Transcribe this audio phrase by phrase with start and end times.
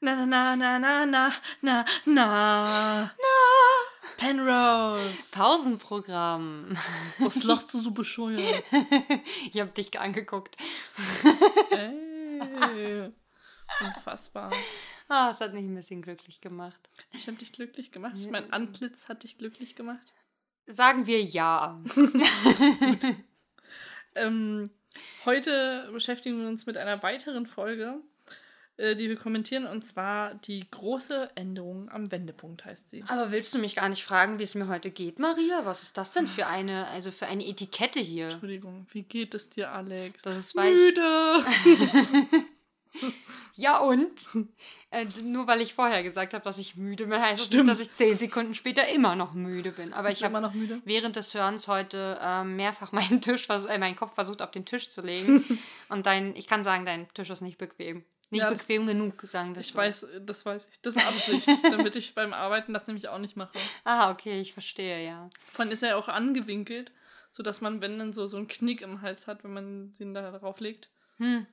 [0.00, 3.10] Na, na, na, na, na, na, na.
[4.16, 5.16] Penrose.
[5.30, 6.76] Pausenprogramm.
[7.18, 8.64] Was lachst du so bescheuert?
[9.52, 10.56] ich hab dich angeguckt.
[11.70, 13.10] Ey.
[13.80, 14.52] Unfassbar.
[15.08, 16.80] Ah, es hat mich ein bisschen glücklich gemacht.
[17.12, 18.16] Ich habe dich glücklich gemacht.
[18.30, 20.14] Mein Antlitz hat dich glücklich gemacht.
[20.66, 21.80] Sagen wir ja.
[24.16, 24.70] Ähm,
[25.26, 28.00] heute beschäftigen wir uns mit einer weiteren Folge,
[28.78, 33.02] die wir kommentieren, und zwar die große Änderung am Wendepunkt heißt sie.
[33.08, 35.64] Aber willst du mich gar nicht fragen, wie es mir heute geht, Maria?
[35.64, 38.28] Was ist das denn für eine, also für eine Etikette hier?
[38.28, 40.22] Entschuldigung, wie geht es dir, Alex?
[40.22, 41.44] Das ist müde.
[43.54, 44.10] Ja und?
[44.90, 47.64] Äh, nur weil ich vorher gesagt habe, dass ich müde bin, heißt das Stimmt.
[47.64, 49.94] nicht, dass ich zehn Sekunden später immer noch müde bin.
[49.94, 50.52] Aber Bist ich habe
[50.84, 54.90] während des Hörens heute ähm, mehrfach meinen Tisch, äh, meinen Kopf versucht auf den Tisch
[54.90, 55.58] zu legen.
[55.88, 58.04] und dein, ich kann sagen, dein Tisch ist nicht bequem.
[58.30, 59.78] Nicht Ja, bequem genug, sagen wir Ich so.
[59.78, 60.80] weiß, das weiß ich.
[60.82, 63.52] Das ist Absicht, damit ich beim Arbeiten das nämlich auch nicht mache.
[63.84, 65.30] Ah, okay, ich verstehe, ja.
[65.52, 66.90] Vor allem ist er ja auch angewinkelt,
[67.30, 70.32] sodass man, wenn dann so, so einen Knick im Hals hat, wenn man den da
[70.32, 70.88] drauf legt.
[71.18, 71.46] Hm.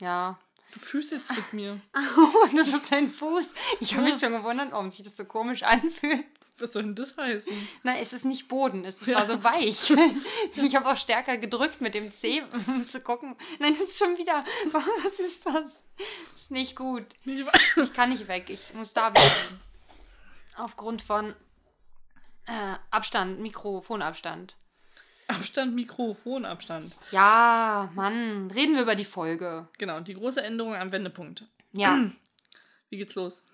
[0.00, 0.38] Ja.
[0.72, 1.80] Du fühlst jetzt mit mir.
[2.50, 3.52] Und das ist dein Fuß.
[3.80, 4.12] Ich habe Ja.
[4.14, 6.24] mich schon gewundert, warum sich das so komisch anfühlt.
[6.58, 7.52] Was soll denn das heißen?
[7.82, 9.18] Nein, es ist nicht Boden, es ist Ja.
[9.18, 9.92] war so weich.
[10.56, 13.36] Ich habe auch stärker gedrückt mit dem Zeh, um zu gucken.
[13.58, 14.42] Nein, das ist schon wieder.
[14.70, 15.83] Was ist das?
[16.36, 17.04] Ist nicht gut.
[17.24, 17.44] Ich
[17.76, 19.60] Ich kann nicht weg, ich muss da bleiben.
[20.56, 21.30] Aufgrund von
[22.46, 24.54] äh, Abstand, Mikrofonabstand.
[25.28, 26.94] Abstand, Mikrofonabstand.
[27.10, 29.68] Ja, Mann, reden wir über die Folge.
[29.78, 31.44] Genau, die große Änderung am Wendepunkt.
[31.72, 31.98] Ja.
[32.90, 33.44] Wie geht's los?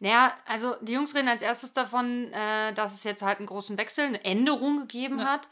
[0.00, 3.78] Naja, also die Jungs reden als erstes davon, äh, dass es jetzt halt einen großen
[3.78, 5.26] Wechsel, eine Änderung gegeben Ja.
[5.26, 5.48] hat.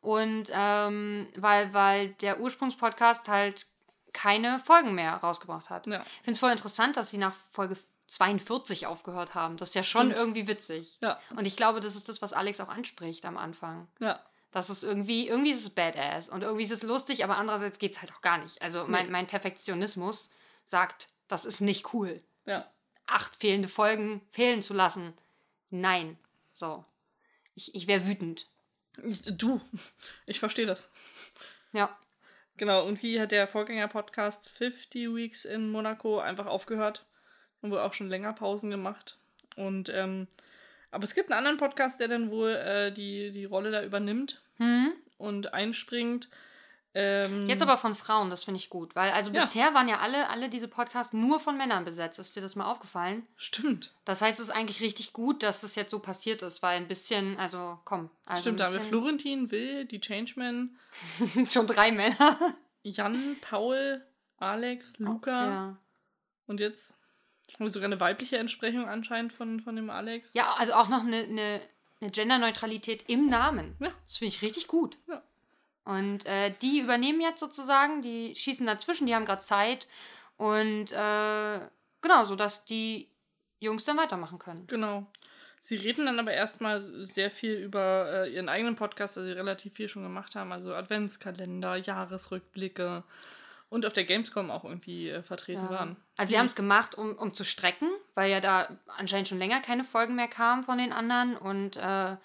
[0.00, 3.66] Und ähm, weil, weil der Ursprungspodcast halt
[4.12, 5.86] keine Folgen mehr rausgebracht hat.
[5.86, 6.02] Ja.
[6.02, 7.76] Ich finde es voll interessant, dass sie nach Folge
[8.08, 9.56] 42 aufgehört haben.
[9.56, 10.16] Das ist ja schon Stimmt.
[10.18, 10.98] irgendwie witzig.
[11.00, 11.18] Ja.
[11.36, 13.88] Und ich glaube, das ist das, was Alex auch anspricht am Anfang.
[14.00, 14.20] Ja.
[14.50, 17.92] Das ist irgendwie, irgendwie ist es badass und irgendwie ist es lustig, aber andererseits geht
[17.92, 18.60] es halt auch gar nicht.
[18.60, 19.12] Also mein, Nee.
[19.12, 20.28] mein Perfektionismus
[20.64, 22.66] sagt, das ist nicht cool Ja.
[23.06, 25.14] acht fehlende Folgen fehlen zu lassen.
[25.70, 26.18] Nein.
[26.52, 26.84] So.
[27.54, 28.46] Ich, ich wäre wütend.
[29.26, 29.60] Du,
[30.26, 30.90] ich verstehe das.
[31.72, 31.96] Ja.
[32.56, 37.06] Genau, irgendwie hat der Vorgänger-Podcast 50 Weeks in Monaco einfach aufgehört.
[37.62, 39.18] Haben wohl auch schon länger Pausen gemacht.
[39.56, 40.28] Und, ähm,
[40.90, 44.42] aber es gibt einen anderen Podcast, der dann wohl äh, die, die Rolle da übernimmt
[44.58, 44.92] Hm?
[45.18, 46.28] und einspringt.
[46.94, 48.94] Ähm, Jetzt aber von Frauen, das finde ich gut.
[48.94, 49.42] Weil, also Ja.
[49.44, 52.18] bisher waren ja alle, alle diese Podcasts nur von Männern besetzt.
[52.18, 53.26] Ist dir das mal aufgefallen?
[53.36, 53.94] Stimmt.
[54.04, 56.88] Das heißt, es ist eigentlich richtig gut, dass das jetzt so passiert ist, weil ein
[56.88, 58.10] bisschen, also komm.
[58.26, 60.76] Also Stimmt, da haben wir Florentin, Will, die Changeman,
[61.46, 62.54] schon drei Männer.
[62.82, 64.04] Jan, Paul,
[64.38, 65.76] Alex, Luca Ja.
[66.46, 66.94] und jetzt
[67.54, 70.32] haben wir sogar eine weibliche Entsprechung anscheinend von, von dem Alex.
[70.34, 71.60] ja, also auch noch eine, eine,
[72.00, 73.76] eine Genderneutralität im Namen.
[73.80, 73.88] Ja.
[74.06, 74.98] Das finde ich richtig gut.
[75.08, 75.22] Ja.
[75.84, 79.88] Und äh, die übernehmen jetzt sozusagen, die schießen dazwischen, die haben gerade Zeit.
[80.36, 81.60] Und äh,
[82.00, 83.08] genau, sodass die
[83.60, 84.66] Jungs dann weitermachen können.
[84.66, 85.06] Genau.
[85.60, 89.74] Sie reden dann aber erstmal sehr viel über äh, ihren eigenen Podcast, also sie relativ
[89.74, 93.04] viel schon gemacht haben, also Adventskalender, Jahresrückblicke
[93.68, 95.70] und auf der Gamescom auch irgendwie äh, vertreten Ja.
[95.70, 95.96] waren.
[96.16, 99.60] Also sie haben es gemacht, um, um zu strecken, weil ja da anscheinend schon länger
[99.60, 101.36] keine Folgen mehr kamen von den anderen.
[101.36, 102.16] Und äh,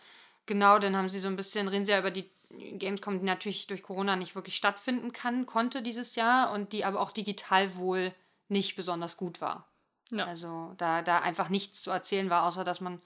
[0.48, 3.68] genau, dann haben sie so ein bisschen, reden sie ja über die Gamescom, die natürlich
[3.68, 8.14] durch Corona nicht wirklich stattfinden kann, konnte dieses Jahr und die aber auch digital wohl
[8.48, 9.68] nicht besonders gut war.
[10.12, 10.26] Ja.
[10.26, 13.02] Also da, da einfach nichts zu erzählen war, außer dass man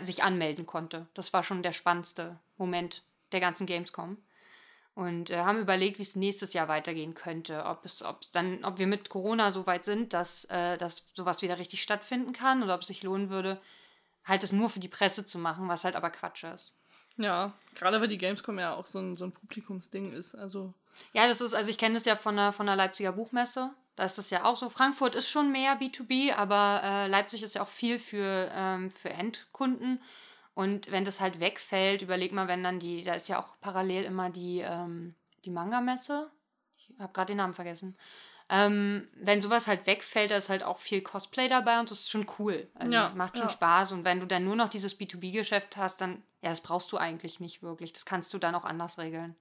[0.00, 1.06] sich anmelden konnte.
[1.14, 4.16] Das war schon der spannendste Moment der ganzen Gamescom.
[4.94, 7.66] Und äh, haben überlegt, wie es nächstes Jahr weitergehen könnte.
[7.66, 11.04] Ob es, ob es dann, ob wir mit Corona so weit sind, dass, äh, dass
[11.12, 13.60] sowas wieder richtig stattfinden kann oder ob es sich lohnen würde,
[14.24, 16.74] halt es nur für die Presse zu machen, was halt aber Quatsch ist.
[17.18, 20.34] Ja, gerade weil die Gamescom ja auch so ein, so ein Publikumsding ist.
[20.34, 20.74] Also,
[21.12, 23.70] Ja, das ist, also ich kenne das ja von der, von der Leipziger Buchmesse.
[23.96, 24.68] Da ist das ja auch so.
[24.68, 29.08] Frankfurt ist schon mehr B2B, aber äh, Leipzig ist ja auch viel für, ähm, für
[29.10, 30.02] Endkunden.
[30.54, 34.04] Und wenn das halt wegfällt, überleg mal, wenn dann die, da ist ja auch parallel
[34.04, 35.14] immer die, ähm,
[35.44, 36.30] die Manga-Messe.
[36.76, 37.96] Ich habe gerade den Namen vergessen.
[38.48, 42.10] Ähm, wenn sowas halt wegfällt, da ist halt auch viel Cosplay dabei und das ist
[42.10, 42.68] schon cool.
[42.74, 43.52] Also Ja, macht schon ja.
[43.52, 43.92] Spaß.
[43.92, 47.40] Und wenn du dann nur noch dieses B2B-Geschäft hast, dann, ja, das brauchst du eigentlich
[47.40, 47.92] nicht wirklich.
[47.92, 49.34] Das kannst du dann auch anders regeln.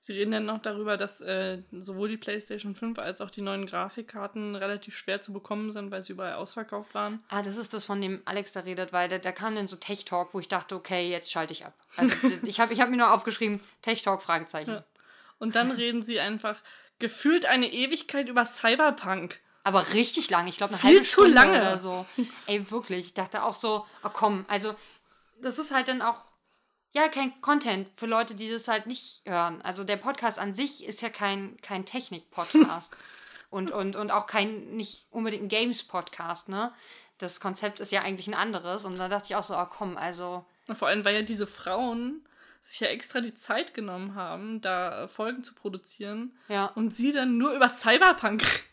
[0.00, 3.64] sie reden dann noch darüber, dass äh, sowohl die PlayStation 5 als auch die neuen
[3.64, 7.22] Grafikkarten relativ schwer zu bekommen sind, weil sie überall ausverkauft waren.
[7.30, 9.76] Ah, das ist das, von dem Alex da redet, weil da, da kam dann so
[9.76, 11.72] Tech Talk, wo ich dachte, okay, jetzt schalte ich ab.
[11.96, 14.72] Also ich habe ich hab mir nur aufgeschrieben, Tech Talk, Fragezeichen.
[14.72, 14.84] Ja.
[15.40, 16.56] Und dann reden sie einfach
[17.00, 19.40] gefühlt eine Ewigkeit über Cyberpunk.
[19.64, 20.46] Aber richtig lang.
[20.46, 21.60] Ich glaube, eine Viel halbe zu Stunde lange.
[21.60, 22.06] oder so.
[22.46, 23.06] Ey, wirklich.
[23.06, 24.74] Ich dachte auch so, oh komm, also
[25.42, 26.24] das ist halt dann auch
[26.92, 29.62] ja kein Content für Leute, die das halt nicht hören.
[29.62, 32.94] Also der Podcast an sich ist ja kein, kein Technik-Podcast.
[33.50, 36.72] und, und, und auch kein, nicht unbedingt ein Games-Podcast, ne?
[37.18, 38.84] Das Konzept ist ja eigentlich ein anderes.
[38.84, 40.44] Und da dachte ich auch so, oh komm, also.
[40.72, 42.24] Vor allem, weil ja diese Frauen
[42.60, 46.66] sich ja extra die Zeit genommen haben, da äh, Folgen zu produzieren Ja.
[46.66, 48.42] und sie dann nur über Cyberpunk.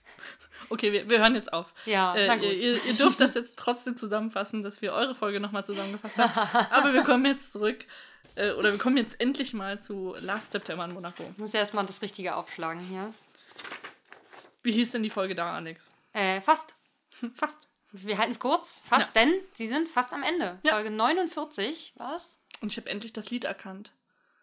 [0.69, 1.73] Okay, wir, wir hören jetzt auf.
[1.85, 6.17] Ja, Äh, ihr, ihr, dürft das jetzt trotzdem zusammenfassen, dass wir eure Folge nochmal zusammengefasst
[6.17, 6.67] haben.
[6.71, 7.85] Aber wir kommen jetzt zurück,
[8.35, 11.23] äh, oder wir kommen jetzt endlich mal zu Last September in Monaco.
[11.31, 13.13] Ich muss erstmal das Richtige aufschlagen hier.
[14.63, 15.91] Wie hieß denn die Folge da, Alex?
[16.11, 16.73] Äh, fast.
[17.35, 17.67] Fast.
[17.91, 18.81] Wir halten es kurz.
[18.85, 20.59] Fast, denn sie sind fast am Ende.
[20.63, 20.73] Ja.
[20.73, 22.36] Folge 49 war's.
[22.61, 23.93] Und ich habe endlich das Lied erkannt.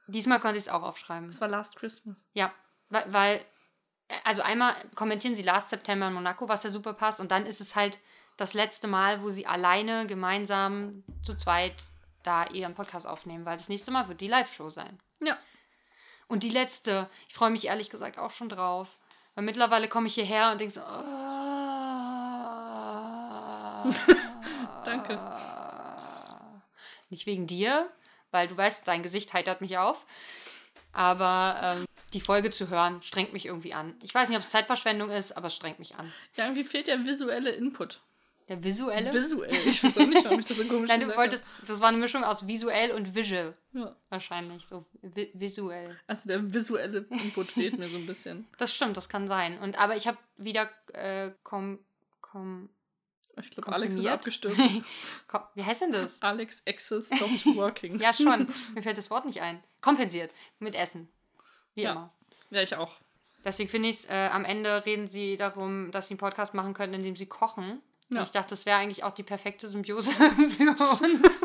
[0.07, 1.29] Diesmal konnte ich es auch aufschreiben.
[1.29, 2.19] Das war Last Christmas.
[2.35, 2.53] Ja,
[2.91, 3.37] weil, weil,
[4.09, 7.47] äh, also einmal kommentieren sie Last September in Monaco, was ja super passt, und dann
[7.47, 7.99] ist es halt
[8.37, 11.75] das letzte Mal, wo sie alleine gemeinsam zu zweit
[12.23, 14.99] da ihren Podcast aufnehmen, weil das nächste Mal wird die Live-Show sein.
[15.21, 15.39] Ja.
[16.27, 18.99] Und die letzte, ich freue mich ehrlich gesagt auch schon drauf.
[19.35, 20.81] Weil mittlerweile komme ich hierher und denke so.
[20.81, 21.05] "Ah."
[24.85, 25.19] Danke.
[27.11, 27.91] Nicht wegen dir,
[28.35, 30.05] weil du weißt, dein Gesicht heitert mich auf.
[30.93, 33.95] Aber ähm, die Folge zu hören, strengt mich irgendwie an.
[34.03, 36.13] Ich weiß nicht, ob es Zeitverschwendung ist, aber es strengt mich an.
[36.37, 38.01] Ja, irgendwie fehlt der visuelle Input.
[38.49, 39.13] Der visuelle.
[39.13, 39.53] Visuell.
[39.53, 41.97] Ich weiß auch nicht, warum ich das so komisch Nein, du wolltest, das war eine
[41.97, 43.55] Mischung aus visuell und visual.
[43.73, 43.97] Ja.
[44.11, 44.67] Wahrscheinlich.
[44.67, 45.99] So vi visuell.
[46.07, 48.47] Also der visuelle Input fehlt mir so ein bisschen.
[48.59, 49.59] Das stimmt, das kann sein.
[49.59, 51.79] Und aber ich habe wieder äh, kom,
[52.21, 52.69] kom,
[53.43, 54.59] Ich glaube, Alex ist abgestürzt.
[55.55, 56.21] Wie heißt denn das?
[56.23, 57.99] Alex Access stopped working.
[57.99, 58.49] Ja, schon.
[58.75, 59.63] Mir fällt das Wort nicht ein.
[59.81, 60.31] Kompensiert.
[60.61, 61.09] Mit Essen.
[61.75, 61.93] Wie Ja.
[61.93, 62.13] immer.
[62.51, 62.93] Ja, ich auch.
[63.45, 66.73] Deswegen finde ich es, äh, am Ende reden sie darum, dass sie einen Podcast machen
[66.75, 67.83] können, indem sie kochen.
[68.11, 68.23] Und Ja.
[68.23, 71.41] ich dachte, das wäre eigentlich auch die perfekte Symbiose für uns.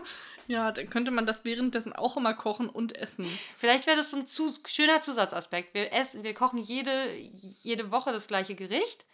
[0.47, 3.27] Ja, dann könnte man das währenddessen auch immer kochen und essen.
[3.57, 5.74] Vielleicht wäre das so ein zu, schöner Zusatzaspekt.
[5.74, 9.06] Wir, essen, wir kochen jede, jede Woche das gleiche Gericht,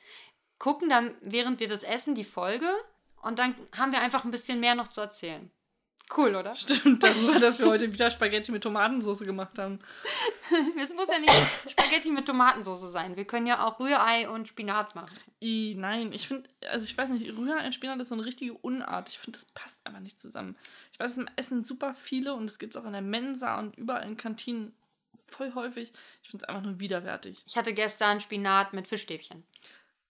[0.60, 2.70] gucken dann, während wir das essen, die Folge
[3.22, 5.50] und dann haben wir einfach ein bisschen mehr noch zu erzählen.
[6.16, 6.54] Cool, oder?
[6.56, 9.80] Stimmt, darüber, dass wir heute wieder Spaghetti mit Tomatensauce gemacht haben.
[10.80, 11.34] Es muss ja nicht
[11.72, 13.16] Spaghetti mit Tomatensauce sein.
[13.16, 15.18] Wir können ja auch Rührei und Spinat machen.
[15.42, 18.54] I, nein, ich finde, also ich weiß nicht, Rührei in Spinat ist so eine richtige
[18.54, 19.10] Unart.
[19.10, 20.56] Ich finde, das passt einfach nicht zusammen.
[20.94, 23.76] Ich weiß, es essen super viele und es gibt es auch in der Mensa und
[23.76, 24.76] überall in Kantinen
[25.26, 25.92] voll häufig.
[26.22, 27.42] Ich finde es einfach nur widerwärtig.
[27.48, 29.44] Ich hatte gestern Spinat mit Fischstäbchen.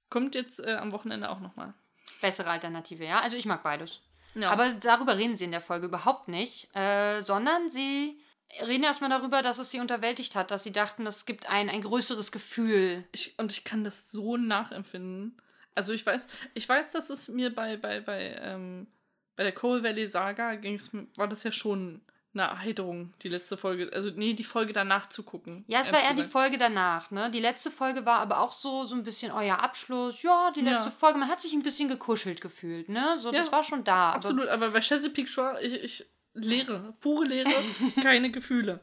[0.10, 1.74] Kommt jetzt äh, am Wochenende auch nochmal.
[2.22, 3.19] Bessere Alternative, ja.
[3.19, 4.02] Also ich mag beides.
[4.36, 4.52] Ja.
[4.52, 8.19] Aber darüber reden sie in der Folge überhaupt nicht, äh, sondern sie
[8.62, 11.81] reden erstmal darüber, dass es sie unterwältigt hat, dass sie dachten, es gibt ein, ein
[11.81, 13.06] größeres Gefühl.
[13.12, 15.38] Ich, und ich kann das so nachempfinden.
[15.74, 18.88] Also ich weiß, ich weiß, dass es mir bei, bei, bei, ähm,
[19.36, 22.01] bei der Coal Valley Saga ging's, war das ja schon
[22.36, 23.90] eine Erheiterung, die letzte Folge.
[23.94, 25.64] Also, nee, die Folge danach zu gucken.
[25.68, 26.32] Ja, es war eher die gesagt.
[26.34, 27.32] Folge danach, ne?
[27.32, 30.62] Die letzte Folge war aber auch so, so ein bisschen, oh ja, Abschluss, ja, die
[30.62, 30.96] letzte Ja.
[30.96, 33.18] Folge, man hat sich ein bisschen gekuschelt gefühlt, ne?
[33.18, 34.10] So, das Ja, war schon da.
[34.10, 37.50] aber- Absolut, aber bei Chesapeake Shore, ich, ich Leere, pure Leere,
[38.02, 38.82] keine Gefühle.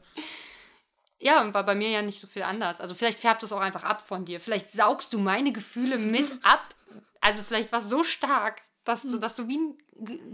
[1.19, 2.81] Ja, und war bei mir ja nicht so viel anders.
[2.81, 4.39] Also vielleicht färbt es auch einfach ab von dir.
[4.41, 6.75] Vielleicht saugst du meine Gefühle mit ab.
[7.21, 9.77] Also vielleicht war es so stark, dass du, dass du wie ein,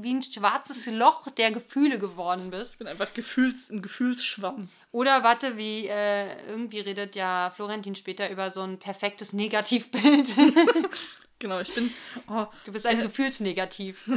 [0.02, 2.74] wie ein schwarzes Loch der Gefühle geworden bist.
[2.74, 4.70] Ich bin einfach Gefühls, ein Gefühlsschwamm.
[4.92, 10.30] Oder warte, wie äh, irgendwie redet ja Florentin später über so ein perfektes Negativbild.
[11.42, 11.90] Genau, ich bin.
[12.28, 13.04] Oh, Du bist ein Äh.
[13.04, 14.10] Gefühlsnegativ.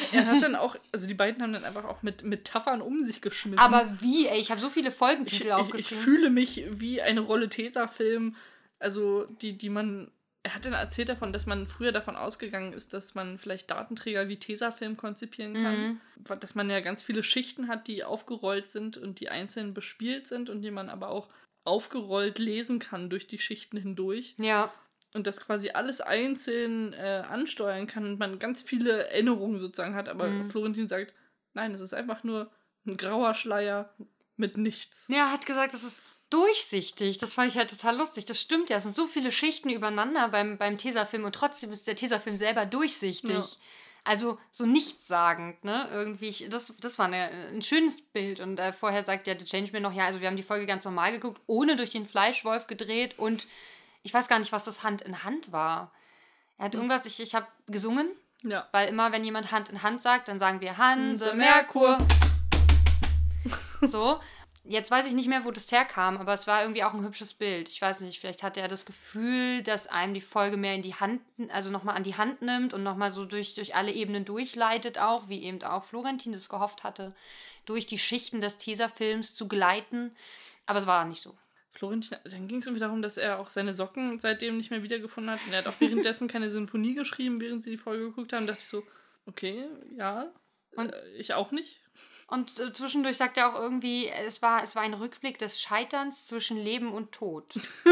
[0.12, 3.20] er hat dann auch, also die beiden haben dann einfach auch mit Metaphern um sich
[3.20, 3.58] geschmissen.
[3.58, 4.40] Aber wie, ey?
[4.40, 6.02] Ich habe so viele ich, Folgentitel ich, ich aufgeschrieben.
[6.02, 8.34] fühle mich wie eine Rolle Tesafilm,
[8.78, 10.10] also die, die man.
[10.42, 14.28] Er hat dann erzählt davon, dass man früher davon ausgegangen ist, dass man vielleicht Datenträger
[14.28, 16.00] wie Tesafilm konzipieren kann.
[16.26, 16.38] Mhm.
[16.40, 20.48] Dass man ja ganz viele Schichten hat, die aufgerollt sind und die einzeln bespielt sind
[20.48, 21.28] und die man aber auch
[21.64, 24.34] aufgerollt lesen kann durch die Schichten hindurch.
[24.38, 24.72] Ja,
[25.12, 30.08] und das quasi alles einzeln äh, ansteuern kann und man ganz viele Erinnerungen sozusagen hat.
[30.08, 30.50] Aber Mhm.
[30.50, 31.12] Florentin sagt,
[31.52, 32.50] nein, es ist einfach nur
[32.86, 33.92] ein grauer Schleier
[34.36, 35.08] mit nichts.
[35.08, 36.00] Ja, er hat gesagt, das ist
[36.30, 37.18] durchsichtig.
[37.18, 38.24] Das fand ich halt total lustig.
[38.24, 38.76] Das stimmt ja.
[38.78, 42.66] Es sind so viele Schichten übereinander beim, beim Tesafilm und trotzdem ist der Tesafilm selber
[42.66, 43.30] durchsichtig.
[43.30, 43.46] Ja.
[44.02, 45.86] Also so nichtssagend, ne?
[45.92, 48.40] Irgendwie, ich, das, das war eine, ein schönes Bild.
[48.40, 50.84] Und äh, vorher sagt ja The Changeman noch, ja, also wir haben die Folge ganz
[50.86, 53.46] normal geguckt, ohne durch den Fleischwolf gedreht und
[54.02, 55.92] ich weiß gar nicht, was das Hand in Hand war.
[56.56, 58.08] Er hat irgendwas, ich, ich habe gesungen,
[58.42, 58.66] Ja.
[58.72, 61.98] weil immer, wenn jemand Hand in Hand sagt, dann sagen wir Hanse Merkur.
[63.82, 64.18] So.
[64.64, 67.32] Jetzt weiß ich nicht mehr, wo das herkam, aber es war irgendwie auch ein hübsches
[67.32, 67.68] Bild.
[67.70, 70.94] Ich weiß nicht, vielleicht hatte er das Gefühl, dass einem die Folge mehr in die
[70.94, 74.98] Hand, also nochmal an die Hand nimmt und nochmal so durch, durch alle Ebenen durchleitet
[74.98, 77.14] auch, wie eben auch Florentin das gehofft hatte,
[77.64, 80.14] durch die Schichten des Tesafilms zu gleiten.
[80.66, 81.36] Aber es war nicht so.
[81.72, 85.32] Florentin, dann ging es irgendwie darum, dass er auch seine Socken seitdem nicht mehr wiedergefunden
[85.32, 85.40] hat.
[85.46, 88.46] Und er hat auch währenddessen keine Sinfonie geschrieben, während sie die Folge geguckt haben.
[88.46, 88.82] Da dachte ich so,
[89.24, 89.64] okay,
[89.96, 90.30] ja.
[90.76, 91.80] Und äh, ich auch nicht.
[92.30, 96.26] Und äh, zwischendurch sagt er auch irgendwie, es war, es war ein Rückblick des Scheiterns
[96.26, 97.44] zwischen Leben und Tod.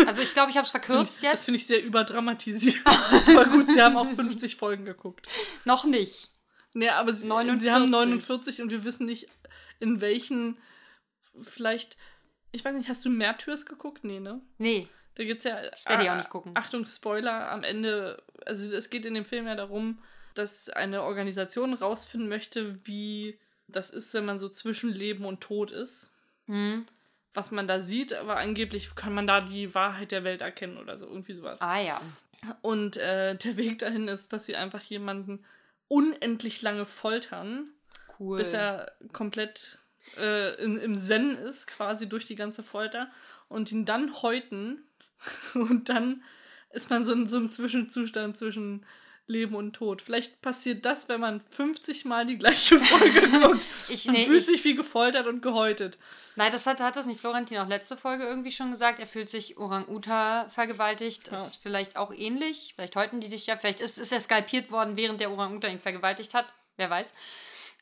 [0.06, 1.32] Also ich glaube, ich habe es verkürzt jetzt.
[1.32, 2.76] Das finde ich sehr überdramatisiert.
[2.84, 5.28] Aber gut, sie haben auch 50 Folgen geguckt.
[5.64, 6.30] Noch nicht.
[6.72, 9.26] Nee, aber sie, sie haben 49 und wir wissen nicht,
[9.80, 10.56] in welchen,
[11.42, 11.96] vielleicht,
[12.52, 14.04] ich weiß nicht, hast du Märtyrs geguckt?
[14.04, 14.40] Nee, ne?
[14.58, 14.88] Nee.
[15.16, 15.60] Da gibt es ja.
[15.68, 16.52] Das werde ich auch nicht gucken.
[16.54, 20.00] Achtung, Spoiler, am Ende, also es geht in dem Film ja darum,
[20.34, 25.70] dass eine Organisation rausfinden möchte, wie das ist, wenn man so zwischen Leben und Tod
[25.70, 26.10] ist.
[26.46, 26.87] Mhm.
[27.34, 30.98] Was man da sieht, aber angeblich kann man da die Wahrheit der Welt erkennen oder
[30.98, 31.60] so, irgendwie sowas.
[31.60, 32.00] Ah ja.
[32.62, 35.44] Und äh, der Weg dahin ist, dass sie einfach jemanden
[35.88, 37.68] unendlich lange foltern,
[38.18, 38.38] cool.
[38.38, 39.78] bis er komplett
[40.16, 43.10] äh, in, im Zen ist, quasi durch die ganze Folter,
[43.48, 44.82] und ihn dann häuten.
[45.54, 46.22] und dann
[46.70, 48.84] ist man so in so einem Zwischenzustand zwischen
[49.28, 50.02] Leben und Tod.
[50.02, 53.66] Vielleicht passiert das, wenn man 50 Mal die gleiche Folge guckt.
[53.88, 55.99] ich, nee, fühlt ich, sich wie gefoltert und gehäutet.
[56.35, 58.99] Nein, das hat, hat das nicht Florentin auch letzte Folge irgendwie schon gesagt.
[58.99, 61.30] Er fühlt sich Orang-Uta vergewaltigt.
[61.30, 61.37] Ja.
[61.37, 62.73] Ist vielleicht auch ähnlich.
[62.75, 63.56] Vielleicht häuten die dich ja.
[63.56, 66.47] Vielleicht ist, ist er skalpiert worden, während der Orang-Uta ihn vergewaltigt hat.
[66.76, 67.12] Wer weiß.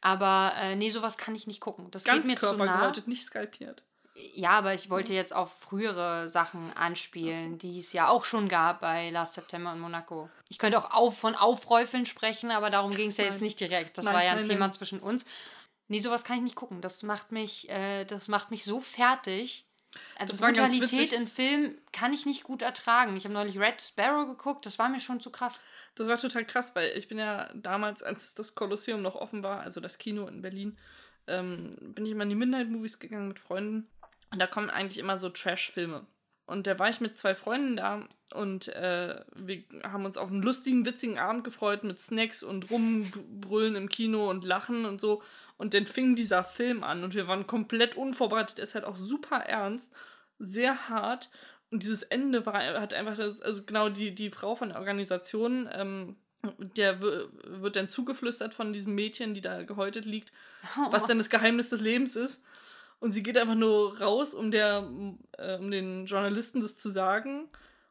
[0.01, 1.91] Aber äh, nee, sowas kann ich nicht gucken.
[1.91, 2.93] Das Ganz geht mir zu nah.
[3.07, 3.83] nicht skalpiert.
[4.35, 8.81] Ja, aber ich wollte jetzt auf frühere Sachen anspielen, die es ja auch schon gab
[8.81, 10.31] bei Last September in Monaco.
[10.49, 13.99] Ich könnte auch auf, von Aufräufeln sprechen, aber darum ging es ja jetzt nicht direkt.
[13.99, 14.73] Das nein, war ja ein nein, Thema nein.
[14.73, 15.27] zwischen uns.
[15.89, 16.81] Nee, sowas kann ich nicht gucken.
[16.81, 19.67] Das macht mich, äh, das macht mich so fertig.
[20.19, 23.17] Also das Brutalität in Film kann ich nicht gut ertragen.
[23.17, 25.63] Ich habe neulich Red Sparrow geguckt, das war mir schon zu krass.
[25.95, 29.61] Das war total krass, weil ich bin ja damals, als das Kolosseum noch offen war,
[29.61, 30.77] also das Kino in Berlin,
[31.27, 33.89] ähm, bin ich immer in die Midnight-Movies gegangen mit Freunden.
[34.39, 36.07] Da kommen eigentlich immer so Trash-Filme.
[36.47, 40.43] Und da war ich mit zwei Freunden da und äh, wir haben uns auf einen
[40.43, 45.23] lustigen, witzigen Abend gefreut mit Snacks und Rumbrüllen im Kino und Lachen und so.
[45.57, 48.59] Und dann fing dieser Film an und wir waren komplett unvorbereitet.
[48.59, 49.93] Er ist halt auch super ernst,
[50.39, 51.31] sehr hart.
[51.71, 55.69] Und dieses Ende war hat einfach das, also genau die, die Frau von der Organisation,
[55.73, 56.17] ähm,
[56.59, 60.33] der wird dann zugeflüstert von diesem Mädchen, die da gehäutet liegt,
[60.91, 62.45] was denn das Geheimnis des Lebens ist.
[62.99, 64.89] Und sie geht einfach nur raus, um, der,
[65.39, 67.49] äh, um den Journalisten das zu sagen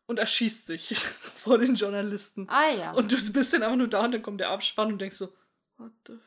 [0.07, 2.47] und erschießt sich vor den Journalisten.
[2.49, 2.91] Ah ja.
[2.91, 5.33] Und du bist dann einfach nur da und dann kommt der Abspann und denkst so,
[5.77, 6.25] what the fuck?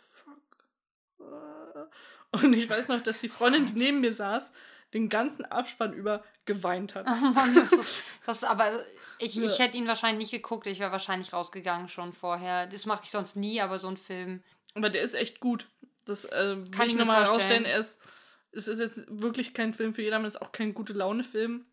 [2.31, 4.53] Und ich weiß noch, dass die Freundin, die neben mir saß,
[4.95, 7.07] den ganzen Abspann über geweint hat.
[7.09, 8.81] Oh Mann, das ist, das, aber
[9.19, 9.45] ich, ja.
[9.45, 12.67] ich hätte ihn wahrscheinlich nicht geguckt, ich wäre wahrscheinlich rausgegangen schon vorher.
[12.67, 14.43] Das mache ich sonst nie, aber so ein Film.
[14.75, 15.67] Aber der ist echt gut.
[16.07, 17.67] Das äh, kann ich nochmal herausstellen.
[17.67, 18.01] Er ist
[18.59, 21.65] es ist jetzt wirklich kein Film für jedermann, es ist auch kein gute Laune-Film.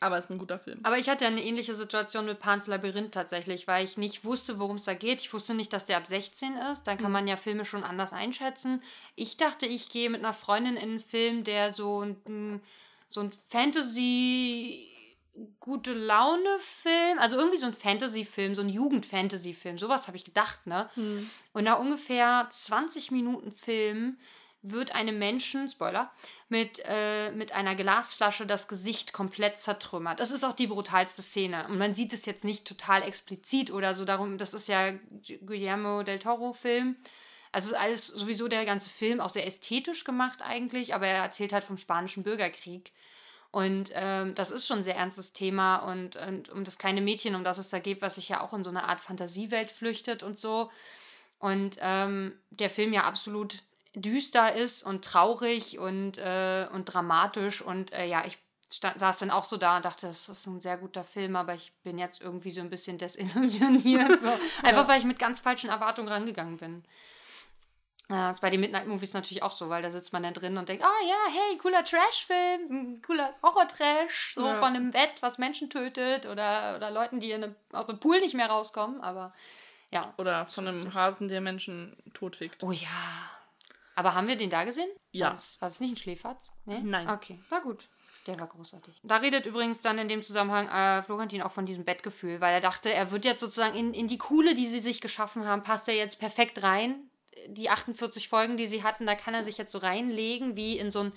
[0.00, 0.80] Aber es ist ein guter Film.
[0.82, 4.76] Aber ich hatte eine ähnliche Situation mit Pans Labyrinth tatsächlich, weil ich nicht wusste, worum
[4.76, 5.20] es da geht.
[5.20, 6.84] Ich wusste nicht, dass der ab 16 ist.
[6.84, 7.12] Dann kann mhm.
[7.12, 8.82] man ja Filme schon anders einschätzen.
[9.14, 12.60] Ich dachte, ich gehe mit einer Freundin in einen Film, der so ein,
[13.10, 14.90] so ein Fantasy
[15.58, 20.88] gute Laune-Film, also irgendwie so ein Fantasy-Film, so ein Jugend-Fantasy-Film, sowas habe ich gedacht, ne?
[20.94, 21.28] Mhm.
[21.52, 24.18] Und nach ungefähr 20 Minuten Film
[24.64, 26.10] wird einem Menschen, Spoiler,
[26.48, 30.20] mit, äh, mit einer Glasflasche das Gesicht komplett zertrümmert.
[30.20, 31.68] Das ist auch die brutalste Szene.
[31.68, 34.92] Und man sieht es jetzt nicht total explizit oder so darum, das ist ja
[35.44, 36.96] Guillermo del Toro-Film.
[37.52, 41.62] Also alles sowieso der ganze Film auch sehr ästhetisch gemacht eigentlich, aber er erzählt halt
[41.62, 42.92] vom spanischen Bürgerkrieg.
[43.52, 47.36] Und ähm, das ist schon ein sehr ernstes Thema und, und um das kleine Mädchen,
[47.36, 50.24] um das es da geht, was sich ja auch in so eine Art Fantasiewelt flüchtet
[50.24, 50.72] und so.
[51.38, 53.62] Und ähm, der Film ja absolut
[53.94, 57.62] düster ist und traurig und, äh, und dramatisch.
[57.62, 58.38] Und äh, ja, ich
[58.72, 61.54] stand, saß dann auch so da und dachte, das ist ein sehr guter Film, aber
[61.54, 64.20] ich bin jetzt irgendwie so ein bisschen desillusioniert.
[64.20, 64.28] So.
[64.62, 64.88] Einfach ja.
[64.88, 66.84] weil ich mit ganz falschen Erwartungen rangegangen bin.
[68.08, 70.58] Das ist bei den Midnight Movies natürlich auch so, weil da sitzt man dann drin
[70.58, 74.58] und denkt, oh ja, hey, cooler Trash-Film, cooler Horror-Trash, so ja.
[74.58, 78.20] von einem Bett, was Menschen tötet oder, oder Leuten, die in einem, aus dem Pool
[78.20, 79.32] nicht mehr rauskommen, aber
[79.90, 80.12] ja.
[80.18, 82.62] Oder von einem Hasen, der Menschen totfickt.
[82.64, 82.88] Oh ja,
[83.94, 84.88] aber haben wir den da gesehen?
[85.12, 85.26] Ja.
[85.26, 86.50] War das, war das nicht ein Schläferz?
[86.64, 86.80] Nee?
[86.82, 87.08] Nein.
[87.08, 87.88] Okay, na gut.
[88.26, 89.00] Der war großartig.
[89.02, 92.60] Da redet übrigens dann in dem Zusammenhang äh, Florentin auch von diesem Bettgefühl, weil er
[92.60, 95.88] dachte, er wird jetzt sozusagen in, in die Kuhle, die sie sich geschaffen haben, passt
[95.88, 97.10] er jetzt perfekt rein.
[97.48, 100.90] die 48 Folgen, die sie hatten, da kann er sich jetzt so reinlegen, wie in
[100.90, 101.12] so ein,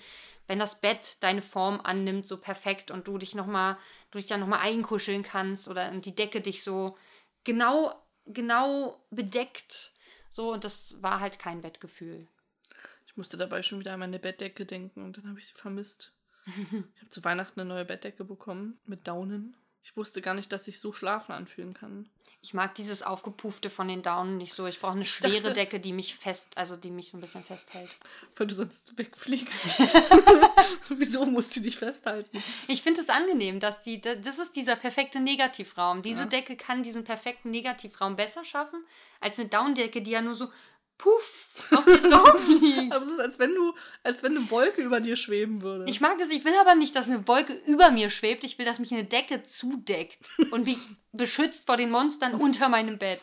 [0.47, 3.77] wenn das Bett deine Form annimmt, so perfekt und du dich nochmal,
[4.11, 6.97] du dich dann nochmal einkuscheln kannst oder die Decke dich so
[7.43, 7.93] genau,
[8.25, 9.93] genau bedeckt.
[10.29, 12.27] So, und das war halt kein Bettgefühl.
[13.17, 16.13] Ich musste dabei schon wieder an meine Bettdecke denken und dann habe ich sie vermisst.
[16.45, 19.57] ich habe zu Weihnachten eine neue Bettdecke bekommen mit Daunen.
[19.81, 22.07] Ich wusste gar nicht, dass sich so schlafen anfühlen kann.
[22.43, 24.67] Ich mag dieses aufgepuffte von den Daunen nicht so.
[24.67, 27.43] Ich brauche eine schwere dachte, Decke, die mich fest, also die mich so ein bisschen
[27.43, 27.89] festhält.
[28.35, 29.81] Weil du sonst wegfliegst.
[30.89, 32.37] Wieso musst du dich festhalten?
[32.67, 36.03] Ich finde es angenehm, dass die, das ist dieser perfekte Negativraum.
[36.03, 36.25] Diese ja.
[36.27, 38.85] Decke kann diesen perfekten Negativraum besser schaffen
[39.19, 40.51] als eine Daunendecke, die ja nur so
[40.97, 42.93] puff auf dir drauf liegt.
[42.93, 43.73] aber es ist, als wenn du,
[44.03, 45.85] als wenn eine Wolke über dir schweben würde.
[45.87, 48.43] Ich mag das, ich will aber nicht, dass eine Wolke über mir schwebt.
[48.43, 50.19] Ich will, dass mich eine Decke zudeckt
[50.51, 50.79] und mich
[51.11, 53.21] beschützt vor den Monstern unter meinem Bett.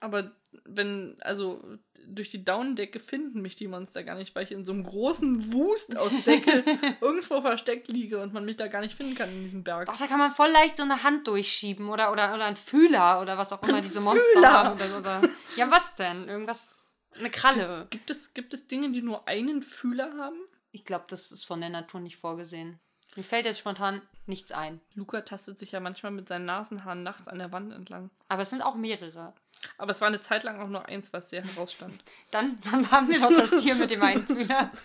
[0.00, 0.32] Aber
[0.64, 1.62] wenn, also
[2.08, 5.52] durch die Daunendecke finden mich die Monster gar nicht, weil ich in so einem großen
[5.52, 6.64] Wust aus Decke
[7.00, 9.86] irgendwo versteckt liege und man mich da gar nicht finden kann in diesem Berg.
[9.86, 13.20] Doch, da kann man voll leicht so eine Hand durchschieben oder, oder, oder ein Fühler
[13.20, 14.52] oder was auch immer ein diese Monster Fühler.
[14.52, 14.74] haben.
[14.74, 15.22] Oder, oder.
[15.56, 16.28] Ja, was denn?
[16.28, 16.74] Irgendwas.
[17.16, 17.86] Eine Kralle.
[17.90, 20.36] Gibt es, gibt es Dinge, die nur einen Fühler haben?
[20.72, 22.80] Ich glaube, das ist von der Natur nicht vorgesehen.
[23.14, 24.80] Mir fällt jetzt spontan nichts ein.
[24.94, 28.10] Luca tastet sich ja manchmal mit seinen Nasenhaaren nachts an der Wand entlang.
[28.28, 29.34] Aber es sind auch mehrere.
[29.78, 32.04] Aber es war eine Zeit lang auch nur eins, was sehr herausstand.
[32.30, 34.70] dann, dann haben wir doch das Tier mit dem Einfühler.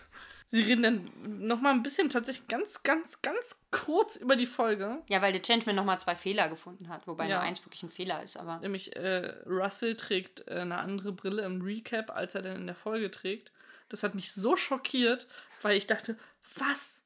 [0.51, 5.03] Sie reden dann nochmal ein bisschen tatsächlich ganz, ganz, ganz kurz über die Folge.
[5.07, 7.35] Ja, weil der Changeman nochmal zwei Fehler gefunden hat, wobei ja.
[7.35, 8.35] nur eins wirklich ein Fehler ist.
[8.35, 12.65] aber Nämlich äh, Russell trägt äh, eine andere Brille im Recap, als er dann in
[12.65, 13.51] der Folge trägt.
[13.89, 15.27] Das hat mich so schockiert,
[15.61, 16.17] weil ich dachte,
[16.55, 17.03] was?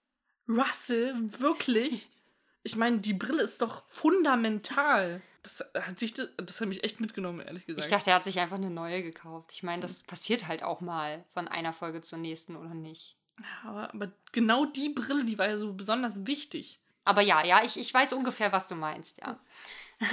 [0.48, 1.13] Russell?
[1.40, 2.10] Wirklich?
[2.63, 5.22] Ich meine, die Brille ist doch fundamental.
[5.43, 7.86] Das hat, sich, das hat mich echt mitgenommen, ehrlich gesagt.
[7.86, 9.51] Ich dachte, er hat sich einfach eine neue gekauft.
[9.51, 13.17] Ich meine, das passiert halt auch mal von einer Folge zur nächsten, oder nicht?
[13.65, 16.79] Aber, aber genau die Brille, die war ja so besonders wichtig.
[17.03, 19.38] Aber ja, ja, ich, ich weiß ungefähr, was du meinst, ja.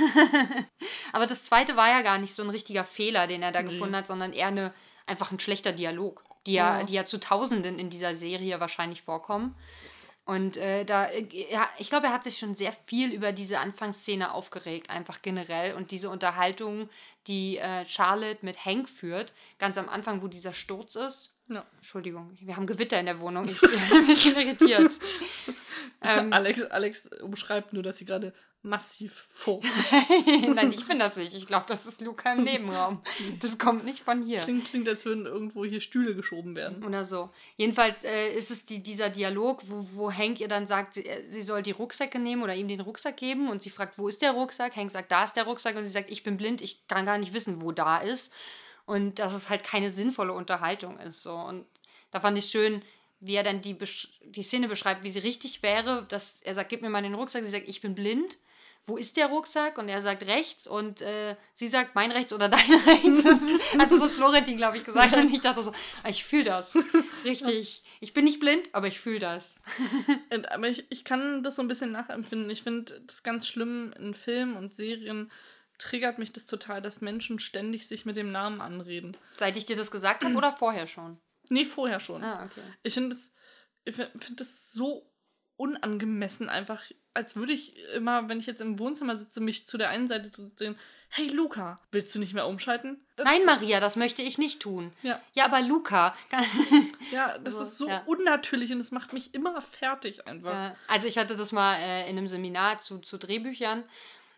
[1.12, 3.71] aber das zweite war ja gar nicht so ein richtiger Fehler, den er da nee.
[3.71, 4.75] gefunden hat, sondern eher eine,
[5.07, 9.03] einfach ein schlechter Dialog, die ja, ja, die ja zu Tausenden in dieser Serie wahrscheinlich
[9.03, 9.55] vorkommen.
[10.31, 13.59] Und äh, da, äh, ja, ich glaube, er hat sich schon sehr viel über diese
[13.59, 15.75] Anfangsszene aufgeregt, einfach generell.
[15.75, 16.88] Und diese Unterhaltung,
[17.27, 21.33] die äh, Charlotte mit Hank führt, ganz am Anfang, wo dieser Sturz ist.
[21.51, 21.67] Ja.
[21.79, 23.45] Entschuldigung, wir haben Gewitter in der Wohnung.
[23.47, 24.93] Ich bin ein bisschen irritiert.
[26.03, 28.33] ähm, Alex, Alex umschreibt nur, dass sie gerade
[28.63, 29.67] massiv furcht.
[30.55, 31.35] Nein, ich bin das nicht.
[31.35, 33.03] Ich glaube, das ist Luca im Nebenraum.
[33.41, 34.41] Das kommt nicht von hier.
[34.41, 36.85] Klingt, klingt als würden irgendwo hier Stühle geschoben werden.
[36.85, 37.31] Oder so.
[37.57, 41.29] Jedenfalls äh, ist es die, dieser Dialog, wo, wo Hank ihr dann sagt, sie, äh,
[41.31, 44.23] sie soll die Rucksäcke nehmen oder ihm den Rucksack geben und sie fragt, wo ist
[44.23, 44.77] der Rucksack?
[44.77, 47.19] Hank sagt, da ist der Rucksack und sie sagt, ich bin blind, ich kann gar
[47.19, 48.33] nicht wissen, wo da ist.
[48.90, 51.22] Und dass es halt keine sinnvolle Unterhaltung ist.
[51.22, 51.35] So.
[51.35, 51.64] Und
[52.11, 52.83] da fand ich schön,
[53.20, 53.76] wie er dann die,
[54.24, 57.44] die Szene beschreibt, wie sie richtig wäre, dass er sagt, gib mir mal den Rucksack.
[57.44, 58.37] Sie sagt, ich bin blind
[58.90, 59.79] wo ist der Rucksack?
[59.79, 63.24] Und er sagt rechts und äh, sie sagt mein rechts oder dein rechts.
[63.79, 65.14] hat so Florentin, glaube ich, gesagt.
[65.14, 65.72] Und ich dachte so,
[66.03, 66.76] ah, ich fühle das.
[67.24, 67.83] Richtig.
[68.00, 69.57] Ich bin nicht blind, aber ich fühle das.
[70.50, 72.50] aber ich, ich kann das so ein bisschen nachempfinden.
[72.50, 75.31] Ich finde das ganz schlimm in Filmen und Serien
[75.81, 79.16] triggert mich das total, dass Menschen ständig sich mit dem Namen anreden.
[79.37, 81.19] Seit ich dir das gesagt habe oder vorher schon?
[81.49, 82.23] Nee, vorher schon.
[82.23, 82.62] Ah, okay.
[82.83, 83.33] Ich finde das,
[83.85, 85.11] ich find das so
[85.57, 89.90] unangemessen einfach, als würde ich immer, wenn ich jetzt im Wohnzimmer sitze, mich zu der
[89.90, 93.05] einen Seite zu sehen, hey Luca, willst du nicht mehr umschalten?
[93.16, 94.93] Das, Nein, Maria, das möchte ich nicht tun.
[95.03, 95.21] Ja.
[95.35, 96.16] Ja, aber Luca.
[97.11, 98.03] ja, das ist so ja.
[98.07, 100.53] unnatürlich und es macht mich immer fertig einfach.
[100.53, 100.77] Ja.
[100.87, 103.85] Also ich hatte das mal äh, in einem Seminar zu, zu Drehbüchern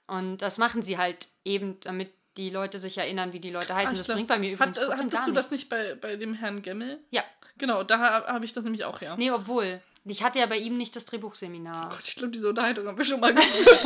[0.06, 3.94] und das machen sie halt eben, damit die Leute sich erinnern, wie die Leute heißen.
[3.94, 5.34] Ach, das bringt bei mir übrigens Hat, Hattest du nichts.
[5.34, 6.98] das nicht bei, bei dem Herrn Gemmel?
[7.10, 7.22] Ja.
[7.58, 9.16] Genau, da habe ich das nämlich auch, ja.
[9.16, 9.82] Nee, obwohl.
[10.04, 11.86] Ich hatte ja bei ihm nicht das Drehbuchseminar.
[11.86, 13.82] Oh Gott, ich glaube, diese Unterhaltung haben wir schon mal geführt.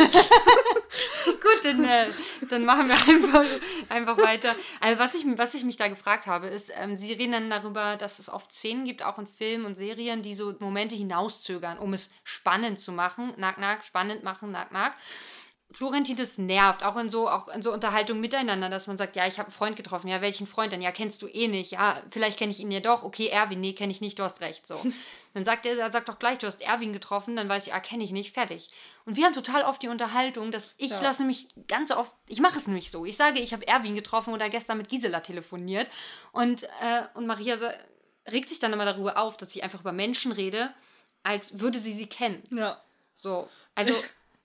[1.27, 2.07] Gut, dann, äh,
[2.49, 3.45] dann machen wir einfach,
[3.91, 4.55] einfach weiter.
[4.81, 7.97] Also was ich, was ich mich da gefragt habe, ist, ähm, Sie reden dann darüber,
[7.97, 11.93] dass es oft Szenen gibt, auch in Filmen und Serien, die so Momente hinauszögern, um
[11.93, 13.35] es spannend zu machen.
[13.37, 14.97] Nack, nack, spannend machen, nack, nack.
[15.73, 19.27] Florentin, das nervt, auch in so, auch in so Unterhaltung miteinander, dass man sagt, ja,
[19.27, 20.81] ich habe einen Freund getroffen, ja, welchen Freund denn?
[20.81, 23.73] Ja, kennst du eh nicht, ja, vielleicht kenne ich ihn ja doch, okay, Erwin, nee,
[23.73, 24.81] kenne ich nicht, du hast recht, so.
[25.35, 27.81] Dann sagt er, er sagt doch gleich, du hast Erwin getroffen, dann weiß ich, ah,
[27.81, 28.71] kenne ich nicht, fertig.
[29.05, 31.01] Und wir haben total oft die Unterhaltung, dass ich ja.
[31.03, 34.33] lasse mich ganz oft, ich mache es nämlich so, ich sage, ich habe Erwin getroffen
[34.33, 35.89] oder gestern mit Gisela telefoniert
[36.33, 37.57] und, äh, und Maria
[38.33, 40.73] regt sich dann immer darüber auf, dass ich einfach über Menschen rede,
[41.23, 42.43] als würde sie sie kennen.
[42.51, 42.81] Ja.
[43.15, 43.93] So, also...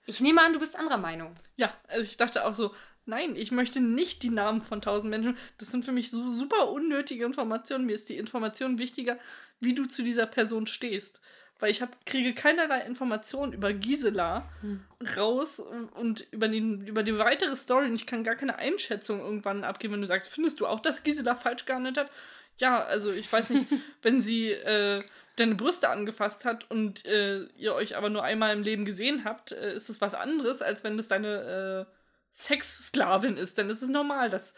[0.06, 1.34] Ich nehme an, du bist anderer Meinung.
[1.56, 2.72] Ja, also ich dachte auch so,
[3.04, 5.36] Nein, ich möchte nicht die Namen von tausend Menschen.
[5.58, 7.84] Das sind für mich so super unnötige Informationen.
[7.84, 9.18] Mir ist die Information wichtiger,
[9.58, 11.20] wie du zu dieser Person stehst.
[11.58, 14.84] Weil ich hab, kriege keinerlei Informationen über Gisela hm.
[15.16, 15.60] raus
[15.94, 17.86] und über die, über die weitere Story.
[17.86, 21.02] Und ich kann gar keine Einschätzung irgendwann abgeben, wenn du sagst, findest du auch, dass
[21.02, 22.10] Gisela falsch gehandelt hat?
[22.58, 23.66] Ja, also ich weiß nicht,
[24.02, 25.00] wenn sie äh,
[25.36, 29.52] deine Brüste angefasst hat und äh, ihr euch aber nur einmal im Leben gesehen habt,
[29.52, 31.92] äh, ist das was anderes, als wenn das deine äh,
[32.34, 33.58] Sexsklavin ist.
[33.58, 34.54] Denn es ist normal, dass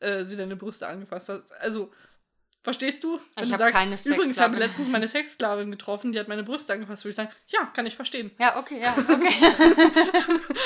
[0.00, 1.44] äh, sie deine Brüste angefasst hat.
[1.60, 1.92] Also,
[2.62, 3.20] verstehst du?
[3.36, 3.96] Wenn ich habe keine.
[4.04, 7.30] Übrigens habe ich letztens meine Sexsklavin getroffen, die hat meine Brüste angefasst, würde ich sagen,
[7.46, 8.32] ja, kann ich verstehen.
[8.40, 9.34] Ja, okay, ja, okay.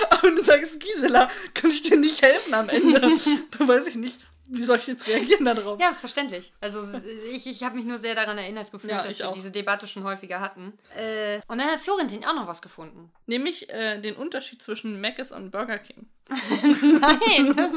[0.08, 3.00] aber wenn du sagst, Gisela, kann ich dir nicht helfen am Ende.
[3.58, 4.18] da weiß ich nicht
[4.52, 5.78] wie soll ich jetzt reagieren darauf?
[5.80, 6.52] Ja, verständlich.
[6.60, 6.84] Also
[7.32, 9.34] ich, ich habe mich nur sehr daran erinnert gefühlt, ja, dass wir auch.
[9.34, 10.72] diese Debatte schon häufiger hatten.
[10.96, 13.12] Äh, und dann hat Florentin auch noch was gefunden.
[13.26, 16.06] Nämlich äh, den Unterschied zwischen Mc's und Burger King.
[16.30, 17.72] Nein, das,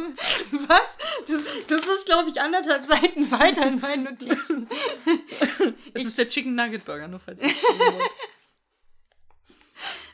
[0.68, 0.98] was?
[1.28, 4.68] Das, das ist, glaube ich, anderthalb Seiten weiter in meinen Notizen.
[5.94, 7.50] es ich, ist der Chicken Nugget Burger, nur falls ihr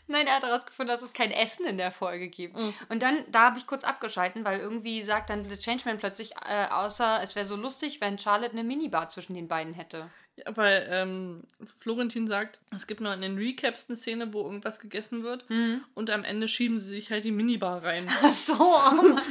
[0.10, 2.58] Nein, er hat herausgefunden, dass es kein Essen in der Folge gibt.
[2.58, 2.74] Mhm.
[2.90, 6.66] Und dann, da habe ich kurz abgeschalten, weil irgendwie sagt dann The Changeman plötzlich, äh,
[6.68, 10.10] außer es wäre so lustig, wenn Charlotte eine Minibar zwischen den beiden hätte.
[10.36, 11.44] Ja, weil ähm,
[11.80, 15.84] Florentin sagt, es gibt noch in den Recaps eine Szene, wo irgendwas gegessen wird mhm.
[15.94, 18.08] und am Ende schieben sie sich halt die Minibar rein.
[18.24, 19.22] Ach so, oh Mann.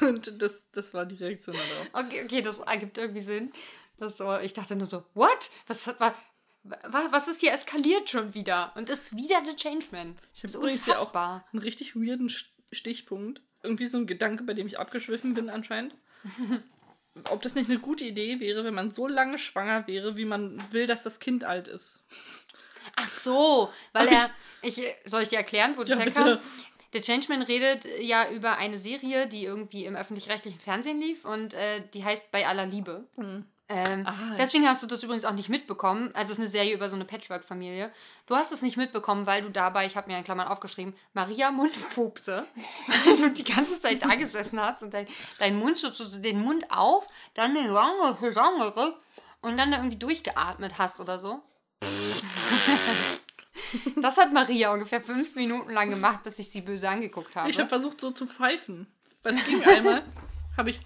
[0.08, 2.06] und das, das war die Reaktion darauf.
[2.06, 3.52] Okay, okay, das ergibt irgendwie Sinn.
[3.98, 5.50] Das so, ich dachte nur so, what?
[5.66, 6.14] Was hat, war,
[6.64, 8.72] was ist hier eskaliert schon wieder?
[8.76, 10.16] Und ist wieder der Changeman.
[10.32, 12.30] Ich habe übrigens ja auch einen richtig weirden
[12.70, 13.42] Stichpunkt.
[13.62, 15.94] Irgendwie so ein Gedanke, bei dem ich abgeschwiffen bin anscheinend.
[17.30, 20.62] Ob das nicht eine gute Idee wäre, wenn man so lange schwanger wäre, wie man
[20.72, 22.04] will, dass das Kind alt ist.
[22.96, 24.30] Ach so, weil er.
[24.62, 26.38] Ich, soll ich dir erklären, wo das ja, herkam?
[26.92, 31.82] Der Changeman redet ja über eine Serie, die irgendwie im öffentlich-rechtlichen Fernsehen lief und äh,
[31.94, 33.06] die heißt Bei aller Liebe.
[33.16, 33.46] Mhm.
[33.74, 36.10] Ähm, ah, deswegen hast du das übrigens auch nicht mitbekommen.
[36.14, 37.90] Also es ist eine Serie über so eine Patchwork-Familie.
[38.26, 41.50] Du hast es nicht mitbekommen, weil du dabei, ich habe mir in Klammern aufgeschrieben, Maria
[41.50, 42.44] Mundpupse,
[42.86, 45.06] weil du die ganze Zeit da gesessen hast und dein,
[45.38, 48.94] dein Mund so, so den Mund auf, dann den lange, lange
[49.40, 51.40] und dann irgendwie durchgeatmet hast oder so.
[53.96, 57.48] das hat Maria ungefähr fünf Minuten lang gemacht, bis ich sie böse angeguckt habe.
[57.48, 58.86] Ich habe versucht so zu pfeifen.
[59.22, 60.02] Weil es ging einmal,
[60.56, 60.80] habe ich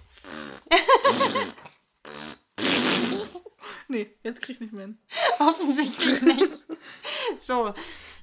[3.87, 4.97] Nee, jetzt krieg ich nicht mehr hin.
[5.39, 6.49] Offensichtlich nicht.
[7.39, 7.73] so,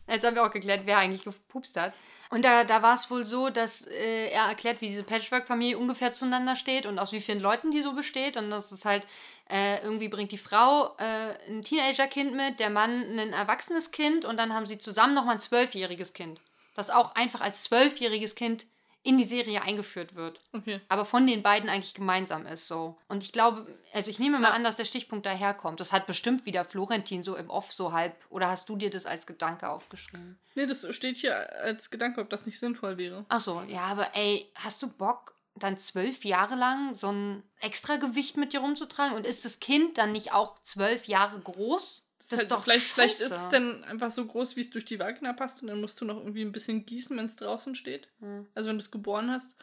[0.06, 1.94] jetzt haben wir auch geklärt, wer eigentlich gepupst hat.
[2.30, 6.12] Und da, da war es wohl so, dass äh, er erklärt, wie diese Patchwork-Familie ungefähr
[6.12, 8.36] zueinander steht und aus wie vielen Leuten die so besteht.
[8.36, 9.06] Und das ist halt,
[9.48, 14.36] äh, irgendwie bringt die Frau äh, ein Teenager-Kind mit, der Mann ein erwachsenes Kind und
[14.36, 16.40] dann haben sie zusammen nochmal ein zwölfjähriges Kind.
[16.74, 18.66] Das auch einfach als zwölfjähriges Kind
[19.04, 20.40] in die Serie eingeführt wird.
[20.52, 20.80] Okay.
[20.88, 22.96] Aber von den beiden eigentlich gemeinsam ist so.
[23.06, 25.78] Und ich glaube, also ich nehme mal an, dass der Stichpunkt daherkommt.
[25.78, 28.16] Das hat bestimmt wieder Florentin so im Off so halb.
[28.30, 30.38] Oder hast du dir das als Gedanke aufgeschrieben?
[30.54, 33.26] Nee, das steht hier als Gedanke, ob das nicht sinnvoll wäre.
[33.28, 38.38] Ach so, ja, aber ey, hast du Bock, dann zwölf Jahre lang so ein Extragewicht
[38.38, 39.16] mit dir rumzutragen?
[39.16, 42.03] Und ist das Kind dann nicht auch zwölf Jahre groß?
[42.24, 44.86] Das ist halt, doch vielleicht, vielleicht ist es dann einfach so groß, wie es durch
[44.86, 47.74] die Vagina passt und dann musst du noch irgendwie ein bisschen gießen, wenn es draußen
[47.74, 48.08] steht.
[48.20, 48.46] Hm.
[48.54, 49.56] Also wenn du es geboren hast,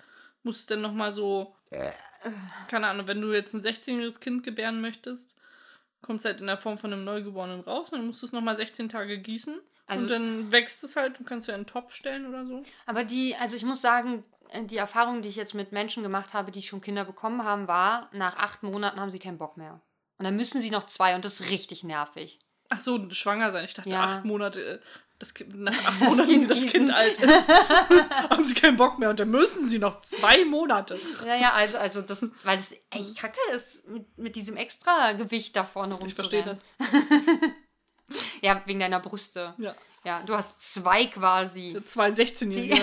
[0.43, 1.56] musst du dann nochmal so,
[2.67, 5.36] keine Ahnung, wenn du jetzt ein 16-jähriges Kind gebären möchtest,
[6.02, 8.32] kommt es halt in der Form von einem Neugeborenen raus und dann musst du es
[8.32, 9.60] nochmal 16 Tage gießen.
[9.88, 12.63] Also, und dann wächst es halt und kannst du ja einen Topf stellen oder so.
[12.86, 16.34] Aber die, also ich muss sagen, äh, die Erfahrung, die ich jetzt mit Menschen gemacht
[16.34, 19.82] habe, die schon Kinder bekommen haben, war, nach acht Monaten haben sie keinen Bock mehr.
[20.17, 22.39] Und dann müssen sie noch zwei und das ist richtig nervig.
[22.73, 23.65] Ach so, schwanger sein.
[23.65, 24.03] Ich dachte, ja.
[24.05, 24.79] acht Monate, äh,
[25.19, 27.49] das kind, nach acht Monaten, das Kind alt ist,
[28.29, 30.97] haben sie keinen Bock mehr und dann müssen sie noch zwei Monate.
[31.25, 35.55] Ja, ja, also, also das, weil es echt kacke ist, mit, mit diesem extra Gewicht
[35.55, 36.07] da vorne rum.
[36.07, 36.63] Ich verstehe das.
[38.41, 39.53] ja, wegen deiner Brüste.
[39.57, 39.75] Ja.
[40.03, 41.79] Ja, du hast zwei quasi.
[41.86, 42.81] Zwei 16-Jährige.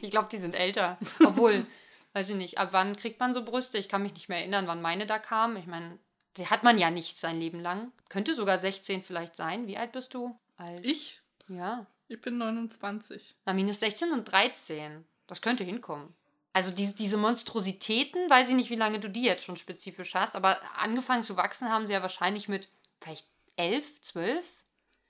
[0.00, 0.96] ich glaube, die sind älter.
[1.24, 1.66] Obwohl,
[2.12, 3.76] weiß ich nicht, ab wann kriegt man so Brüste?
[3.76, 5.56] Ich kann mich nicht mehr erinnern, wann meine da kamen.
[5.56, 5.98] Ich meine,
[6.36, 7.92] die hat man ja nicht sein Leben lang.
[8.08, 9.66] Könnte sogar 16 vielleicht sein.
[9.66, 10.38] Wie alt bist du?
[10.56, 10.84] Alt.
[10.84, 11.20] Ich?
[11.48, 11.86] Ja.
[12.08, 13.36] Ich bin 29.
[13.44, 15.04] Na, minus 16 sind 13.
[15.26, 16.14] Das könnte hinkommen.
[16.52, 20.36] Also die, diese Monstrositäten, weiß ich nicht, wie lange du die jetzt schon spezifisch hast,
[20.36, 22.70] aber angefangen zu wachsen haben sie ja wahrscheinlich mit
[23.00, 24.46] vielleicht 11, 12?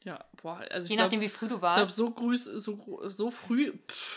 [0.02, 1.90] Ja, boah, also Je nachdem, glaub, wie früh du warst.
[1.90, 4.15] Ich glaube, so, so, so früh, pff,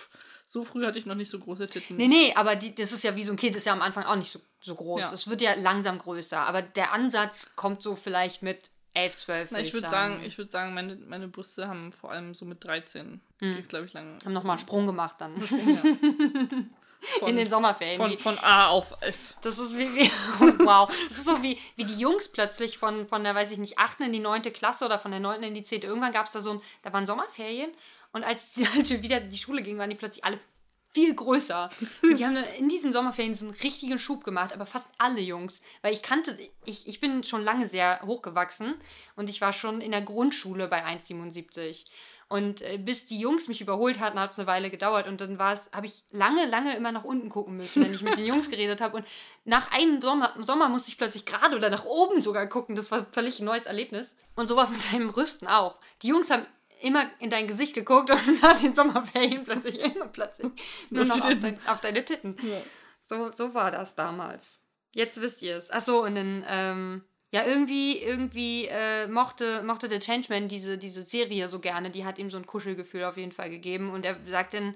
[0.50, 1.96] so früh hatte ich noch nicht so große Titten.
[1.96, 4.06] Nee, nee, aber die, das ist ja wie so ein Kind, ist ja am Anfang
[4.06, 5.02] auch nicht so, so groß.
[5.02, 5.14] Ja.
[5.14, 9.52] Es wird ja langsam größer, aber der Ansatz kommt so vielleicht mit 11, 12.
[9.52, 12.64] Na, ich würde sagen, ich würde sagen, meine, meine Brüste haben vor allem so mit
[12.64, 13.56] 13, hm.
[13.56, 14.18] ging glaube ich, lange.
[14.26, 15.42] Haben nochmal einen Sprung gemacht dann.
[15.44, 15.84] Sprung, ja.
[17.20, 17.98] Von, in den Sommerferien.
[17.98, 19.36] Von, von A auf F.
[19.42, 20.10] Das ist wie, wie
[20.66, 20.92] wow.
[21.08, 24.02] Das ist so wie, wie die Jungs plötzlich von, von der, weiß ich nicht, 8.
[24.02, 24.42] in die 9.
[24.52, 25.42] Klasse oder von der 9.
[25.44, 25.84] in die 10.
[25.84, 27.72] Irgendwann gab es da so ein, da waren Sommerferien
[28.12, 30.40] und als, als wir wieder in die Schule gingen, waren die plötzlich alle
[30.92, 31.70] viel größer.
[32.18, 35.62] die haben in diesen Sommerferien so einen richtigen Schub gemacht, aber fast alle Jungs.
[35.82, 38.76] Weil ich kannte, ich, ich bin schon lange sehr hochgewachsen
[39.16, 41.86] und ich war schon in der Grundschule bei 1,77.
[42.32, 45.08] Und äh, bis die Jungs mich überholt hatten, hat es eine Weile gedauert.
[45.08, 48.04] Und dann war es, habe ich lange, lange immer nach unten gucken müssen, wenn ich
[48.04, 48.98] mit den Jungs geredet habe.
[48.98, 49.08] Und
[49.46, 52.76] nach einem Sommer, Sommer musste ich plötzlich gerade oder nach oben sogar gucken.
[52.76, 54.16] Das war völlig ein neues Erlebnis.
[54.36, 55.80] Und sowas mit deinem Rüsten auch.
[56.04, 56.46] Die Jungs haben
[56.82, 60.52] immer in dein Gesicht geguckt und nach den Sommerferien plötzlich immer plötzlich
[60.90, 62.36] nur noch auf, dein, auf, deine Titten.
[62.42, 62.62] Ja.
[63.04, 64.64] So, so war das damals.
[64.92, 65.70] Jetzt wisst ihr es.
[65.70, 71.48] Achso, und dann, ähm, ja, irgendwie, irgendwie äh, mochte, mochte der Changeman diese, diese Serie
[71.48, 71.92] so gerne.
[71.92, 73.92] Die hat ihm so ein Kuschelgefühl auf jeden Fall gegeben.
[73.92, 74.76] Und er sagt dann,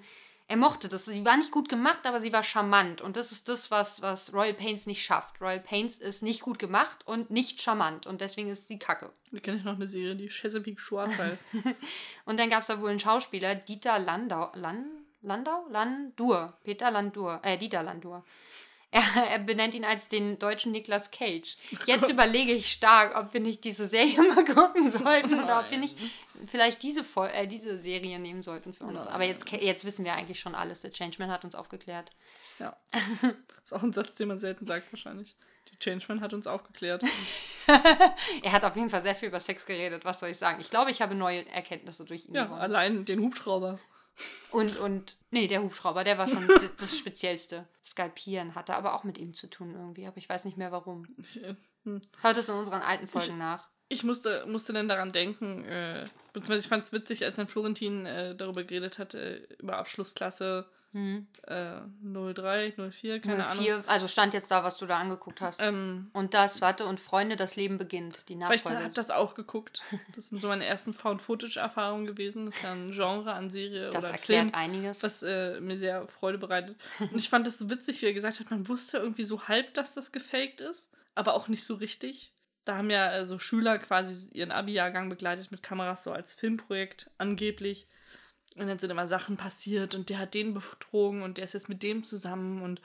[0.54, 1.06] er mochte das.
[1.06, 3.02] Sie war nicht gut gemacht, aber sie war charmant.
[3.02, 5.42] Und das ist das, was, was Royal Pains nicht schafft.
[5.42, 8.06] Royal Pains ist nicht gut gemacht und nicht charmant.
[8.06, 9.12] Und deswegen ist sie kacke.
[9.32, 11.46] Da kenne ich noch eine Serie, die Chesapeake Schwarz heißt.
[12.26, 14.52] und dann gab es da wohl einen Schauspieler, Dieter Landau.
[14.54, 14.86] Land,
[15.24, 15.66] Landau?
[15.72, 16.54] Landur.
[16.64, 17.40] Peter Landur.
[17.42, 18.24] Äh, Dieter Landur.
[18.94, 21.58] Er, er, benennt ihn als den deutschen Niklas Cage.
[21.74, 25.72] Oh Jetzt überlege ich stark, ob wir nicht diese Serie mal gucken sollten oder ob
[25.72, 25.98] wir nicht
[26.48, 27.04] vielleicht diese,
[27.34, 29.00] äh, diese Serie nehmen sollten für uns.
[29.00, 29.08] Nein.
[29.08, 30.82] Aber jetzt, jetzt wissen wir eigentlich schon alles.
[30.82, 32.12] Der Changeman hat uns aufgeklärt.
[32.60, 32.78] Ja.
[32.92, 35.36] Das ist auch ein Satz, den man selten sagt, wahrscheinlich.
[35.72, 37.04] Die Changeman hat uns aufgeklärt.
[38.44, 40.60] er hat auf jeden Fall sehr viel über Sex geredet, was soll ich sagen.
[40.62, 42.62] Ich glaube, ich habe neue Erkenntnisse durch ihn Ja, gewonnen.
[42.62, 43.80] allein den Hubschrauber.
[44.52, 46.48] Und, und, nee, der Hubschrauber, der war schon
[46.78, 47.68] das Speziellste.
[47.84, 51.08] Skalpieren hatte aber auch mit ihm zu tun irgendwie, aber ich weiß nicht mehr warum.
[51.84, 52.02] Hm.
[52.22, 53.70] Hört es in unseren alten Folgen ich, nach.
[53.90, 58.06] Ich musste, musste dann daran denken, äh, beziehungsweise ich fand es witzig, als dann Florentin
[58.06, 61.26] äh, darüber geredet hat, äh, über Abschlussklasse hm.
[61.48, 63.88] Äh, 03, 04, keine 04, Ahnung.
[63.88, 65.60] Also stand jetzt da, was du da angeguckt hast.
[65.60, 68.78] Ähm, und das, warte, und Freunde, das Leben beginnt, die Nachfolge.
[68.78, 69.82] Ich habe das auch geguckt.
[70.16, 72.46] Das sind so meine ersten Found-Footage-Erfahrungen gewesen.
[72.46, 75.02] Das ist ja ein Genre an Serie das oder erklärt Film, einiges.
[75.02, 76.78] was äh, mir sehr Freude bereitet.
[77.00, 79.74] Und ich fand das so witzig, wie er gesagt hat, man wusste irgendwie so halb,
[79.74, 82.34] dass das gefaked ist, aber auch nicht so richtig.
[82.66, 87.10] Da haben ja äh, so Schüler quasi ihren Abi-Jahrgang begleitet mit Kameras so als Filmprojekt
[87.18, 87.88] angeblich.
[88.56, 91.70] Und dann sind immer Sachen passiert und der hat den betrogen und der ist jetzt
[91.70, 92.82] mit dem zusammen und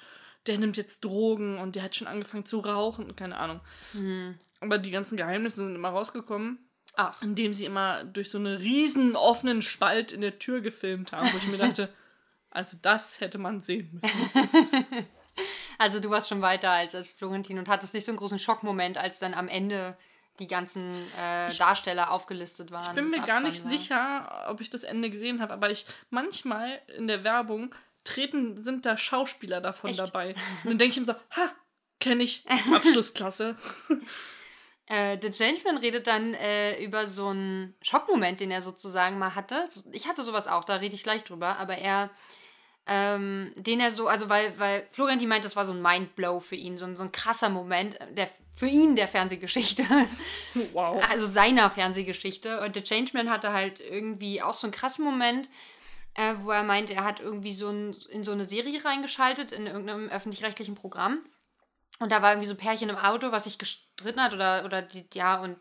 [0.47, 3.61] der nimmt jetzt Drogen und der hat schon angefangen zu rauchen, keine Ahnung.
[3.93, 4.39] Mhm.
[4.61, 6.59] Aber die ganzen Geheimnisse sind immer rausgekommen,
[6.95, 7.21] Ach.
[7.23, 11.37] indem sie immer durch so einen riesen offenen Spalt in der Tür gefilmt haben, wo
[11.37, 11.93] ich mir dachte,
[12.51, 14.31] also das hätte man sehen müssen.
[15.79, 18.97] also du warst schon weiter als, als Florentin und hattest nicht so einen großen Schockmoment,
[18.97, 19.97] als dann am Ende
[20.39, 22.89] die ganzen äh, Darsteller aufgelistet waren.
[22.89, 23.71] Ich bin mir gar nicht war.
[23.71, 27.75] sicher, ob ich das Ende gesehen habe, aber ich manchmal in der Werbung
[28.05, 29.99] treten, sind da Schauspieler davon Echt?
[29.99, 30.35] dabei.
[30.65, 31.53] Und dann denke ich mir so, ha,
[32.01, 33.57] kenne ich, Abschlussklasse.
[34.87, 39.69] Äh, The Changeman redet dann äh, über so einen Schockmoment, den er sozusagen mal hatte.
[39.93, 42.11] Ich hatte sowas auch, da rede ich gleich drüber, aber er,
[42.89, 46.41] ähm, den er so, also weil, weil Florian die meint, das war so ein Mindblow
[46.41, 49.85] für ihn, so ein, so ein krasser Moment, der für ihn der Fernsehgeschichte.
[50.73, 51.01] Wow.
[51.09, 52.61] Also seiner Fernsehgeschichte.
[52.61, 55.49] Und The Changeman hatte halt irgendwie auch so einen krassen Moment,
[56.15, 59.69] äh, wo er meint, er hat irgendwie so ein, in so eine Serie reingeschaltet, in
[59.69, 61.21] irgendeinem öffentlich-rechtlichen Programm.
[62.01, 64.83] Und da war irgendwie so ein Pärchen im Auto, was sich gestritten hat oder, oder
[64.83, 65.57] die, ja, und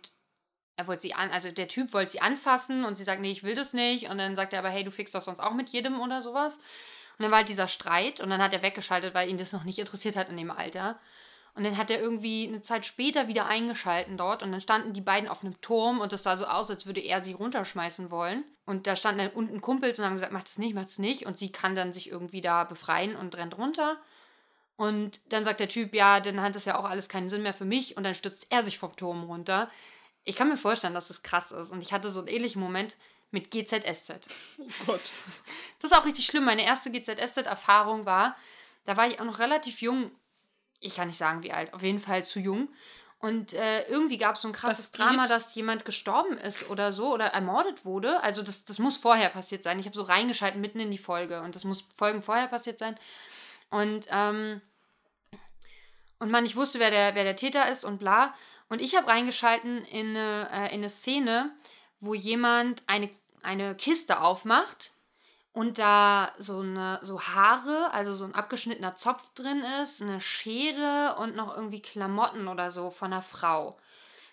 [0.78, 3.44] er wollte sie an, also der Typ wollte sie anfassen und sie sagt, nee, ich
[3.44, 4.10] will das nicht.
[4.10, 6.58] Und dann sagt er aber, hey, du fixst das sonst auch mit jedem oder sowas.
[7.18, 9.64] Und dann war halt dieser Streit und dann hat er weggeschaltet, weil ihn das noch
[9.64, 11.00] nicht interessiert hat in dem Alter.
[11.56, 15.02] Und dann hat er irgendwie eine Zeit später wieder eingeschalten dort und dann standen die
[15.02, 18.44] beiden auf einem Turm und es sah so aus, als würde er sie runterschmeißen wollen.
[18.68, 21.26] Und da standen dann unten Kumpels und haben gesagt, mach das nicht, mach das nicht.
[21.26, 23.98] Und sie kann dann sich irgendwie da befreien und rennt runter.
[24.76, 27.56] Und dann sagt der Typ, ja, dann hat das ja auch alles keinen Sinn mehr
[27.56, 27.98] für mich.
[27.98, 29.72] Und dann stürzt er sich vom Turm runter.
[30.26, 31.72] Ich kann mir vorstellen, dass das krass ist.
[31.72, 32.96] Und ich hatte so einen ähnlichen Moment
[33.32, 34.12] mit GZSZ.
[34.60, 35.12] Oh Gott.
[35.80, 36.46] Das ist auch richtig schlimm.
[36.46, 38.36] Meine erste GZSZ-Erfahrung war,
[38.86, 40.12] da war ich auch noch relativ jung
[40.80, 42.70] ich kann nicht sagen, wie alt, auf jeden Fall zu jung.
[43.20, 47.12] Und äh, irgendwie gab es so ein krasses Drama, dass jemand gestorben ist oder so
[47.12, 48.22] oder ermordet wurde.
[48.22, 49.80] Also das, das muss vorher passiert sein.
[49.80, 52.96] Ich habe so reingeschalten mitten in die Folge und das muss Folgen vorher passiert sein.
[53.72, 54.62] Und, ähm,
[56.20, 58.36] und man, ich wusste, wer der, wer der Täter ist und bla.
[58.70, 61.52] Und ich habe reingeschalten in eine, äh, in eine Szene,
[62.00, 63.10] wo jemand eine,
[63.42, 64.92] eine Kiste aufmacht
[65.54, 71.16] und da so eine so Haare, also so ein abgeschnittener Zopf drin ist, eine Schere
[71.20, 73.78] und noch irgendwie Klamotten oder so von einer Frau.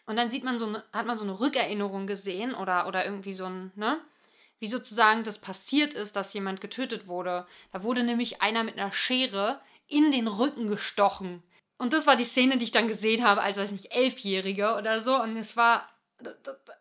[0.07, 3.47] Und dann sieht man so hat man so eine Rückerinnerung gesehen oder, oder irgendwie so
[3.47, 4.01] ein, ne?
[4.61, 7.47] Wie sozusagen das passiert ist, dass jemand getötet wurde.
[7.73, 11.43] Da wurde nämlich einer mit einer Schere in den Rücken gestochen.
[11.77, 15.01] Und das war die Szene, die ich dann gesehen habe, als, weiß nicht, Elfjährige oder
[15.01, 15.21] so.
[15.21, 15.89] Und es war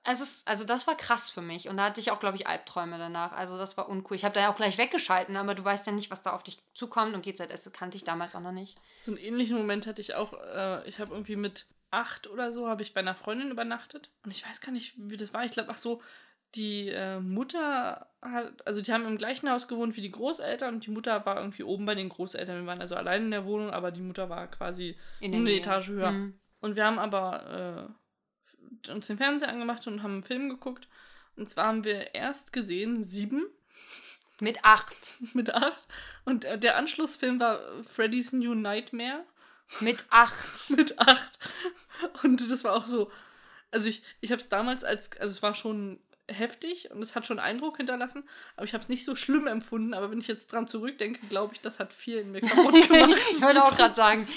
[0.04, 1.67] es ist, also das war krass für mich.
[1.67, 3.32] Und da hatte ich auch, glaube ich, Albträume danach.
[3.32, 4.15] Also das war uncool.
[4.15, 6.43] Ich habe da ja auch gleich weggeschalten, aber du weißt ja nicht, was da auf
[6.43, 7.15] dich zukommt.
[7.15, 8.78] Und GZS kannte ich damals auch noch nicht.
[9.00, 10.34] So einen ähnlichen Moment hatte ich auch.
[10.34, 14.12] Äh, ich habe irgendwie mit acht oder so, habe ich bei einer Freundin übernachtet.
[14.24, 15.46] Und ich weiß gar nicht, wie das war.
[15.46, 16.02] Ich glaube, ach so,
[16.56, 20.86] die äh, Mutter hat, also die haben im gleichen Haus gewohnt wie die Großeltern und
[20.86, 22.62] die Mutter war irgendwie oben bei den Großeltern.
[22.62, 26.12] Wir waren also allein in der Wohnung, aber die Mutter war quasi eine Etage höher.
[26.12, 26.39] Mhm.
[26.62, 28.03] Und wir haben aber äh,
[28.89, 30.88] uns den Fernseher angemacht und haben einen Film geguckt.
[31.36, 33.45] Und zwar haben wir erst gesehen sieben.
[34.39, 35.17] Mit acht.
[35.33, 35.88] Mit acht.
[36.25, 39.23] Und äh, der Anschlussfilm war Freddy's New Nightmare.
[39.79, 40.69] Mit acht.
[40.69, 41.39] Mit acht.
[42.23, 43.12] Und das war auch so.
[43.71, 47.25] Also ich, ich habe es damals als, also es war schon heftig und es hat
[47.25, 48.23] schon Eindruck hinterlassen,
[48.55, 49.93] aber ich habe es nicht so schlimm empfunden.
[49.93, 53.19] Aber wenn ich jetzt dran zurückdenke, glaube ich, das hat viel in mir kaputt gemacht.
[53.31, 54.27] ich wollte auch gerade sagen,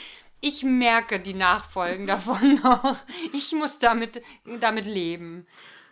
[0.40, 2.96] ich merke die Nachfolgen davon noch.
[3.32, 4.22] Ich muss damit,
[4.60, 5.46] damit leben.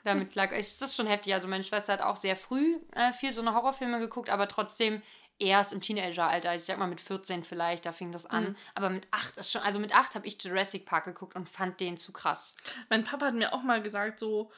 [0.04, 0.52] Damit lag.
[0.52, 1.34] Ist das schon heftig.
[1.34, 5.02] Also meine Schwester hat auch sehr früh äh, viel so eine Horrorfilme geguckt, aber trotzdem
[5.38, 6.54] erst im Teenageralter.
[6.54, 8.44] Ich sag mal mit 14 vielleicht, da fing das an.
[8.44, 8.56] Mhm.
[8.74, 11.80] Aber mit 8 ist schon, also mit 8 habe ich Jurassic Park geguckt und fand
[11.80, 12.54] den zu krass.
[12.88, 14.50] Mein Papa hat mir auch mal gesagt, so,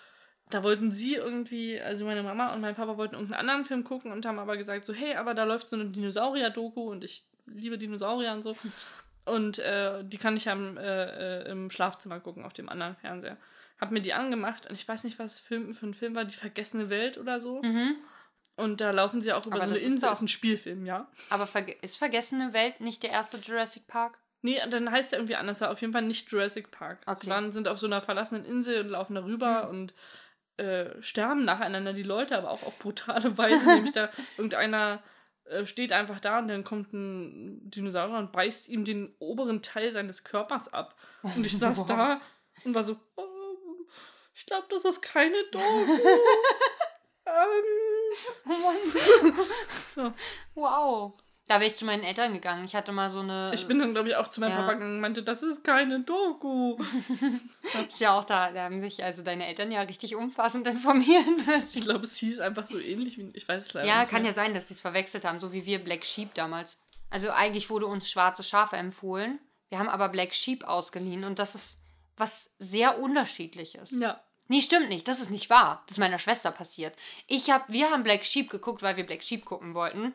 [0.51, 4.12] da wollten sie irgendwie, also meine Mama und mein Papa wollten irgendeinen anderen Film gucken
[4.12, 7.79] und haben aber gesagt, so, hey, aber da läuft so eine Dinosaurier-Doku und ich liebe
[7.79, 8.57] Dinosaurier und so.
[9.27, 12.97] Und äh, die kann ich ja im, äh, äh, im Schlafzimmer gucken, auf dem anderen
[12.97, 13.37] Fernseher.
[13.79, 16.37] Hab mir die angemacht und ich weiß nicht, was Film, für ein Film war, Die
[16.37, 17.61] Vergessene Welt oder so.
[17.61, 17.97] Mhm.
[18.55, 21.11] Und da laufen sie auch über aber so eine Insel, ist, ist ein Spielfilm, ja.
[21.29, 24.19] Aber Ver ist Vergessene Welt nicht der erste Jurassic Park?
[24.43, 27.01] Nee, dann heißt er irgendwie anders, war auf jeden Fall nicht Jurassic Park.
[27.05, 27.19] Okay.
[27.23, 29.71] Sie waren, sind auf so einer verlassenen Insel und laufen darüber mhm.
[29.71, 29.95] und
[30.57, 34.09] äh, sterben nacheinander die Leute, aber auch auf brutale Weise, nämlich da
[34.39, 35.03] irgendeiner
[35.65, 40.25] steht einfach da und dann kommt ein Dinosaurier und beißt ihm den oberen Teil seines
[40.25, 40.97] Körpers ab.
[41.23, 42.21] Und ich saß da
[42.65, 43.27] und war so, oh,
[44.35, 45.65] ich glaube, das ist keine Doku.
[47.27, 47.65] ähm.
[48.49, 48.73] Oh
[50.01, 50.15] ja.
[50.55, 51.15] Wow.
[51.49, 52.65] Da wäre ich zu meinen Eltern gegangen.
[52.65, 53.53] Ich hatte mal so eine.
[53.55, 54.57] Ich bin dann, glaube ich, auch zu meinem ja.
[54.57, 56.77] Papa gegangen und meinte, das ist keine Doku.
[57.89, 61.25] ist ja auch da, da haben sich also deine Eltern ja richtig umfassend informiert.
[61.75, 63.31] ich glaube, es hieß einfach so ähnlich wie.
[63.35, 64.11] Ich weiß es leider ja, nicht.
[64.11, 66.79] Ja, kann ja sein, dass die es verwechselt haben, so wie wir Black Sheep damals.
[67.11, 69.39] Also eigentlich wurde uns schwarze Schafe empfohlen.
[69.69, 71.79] Wir haben aber Black Sheep ausgeliehen und das ist
[72.17, 73.93] was sehr unterschiedliches.
[73.93, 74.21] Ja.
[74.49, 75.09] Nee, stimmt nicht.
[75.09, 75.83] Das ist nicht wahr.
[75.87, 76.95] Das ist meiner Schwester passiert.
[77.27, 80.15] Ich hab, wir haben Black Sheep geguckt, weil wir Black Sheep gucken wollten.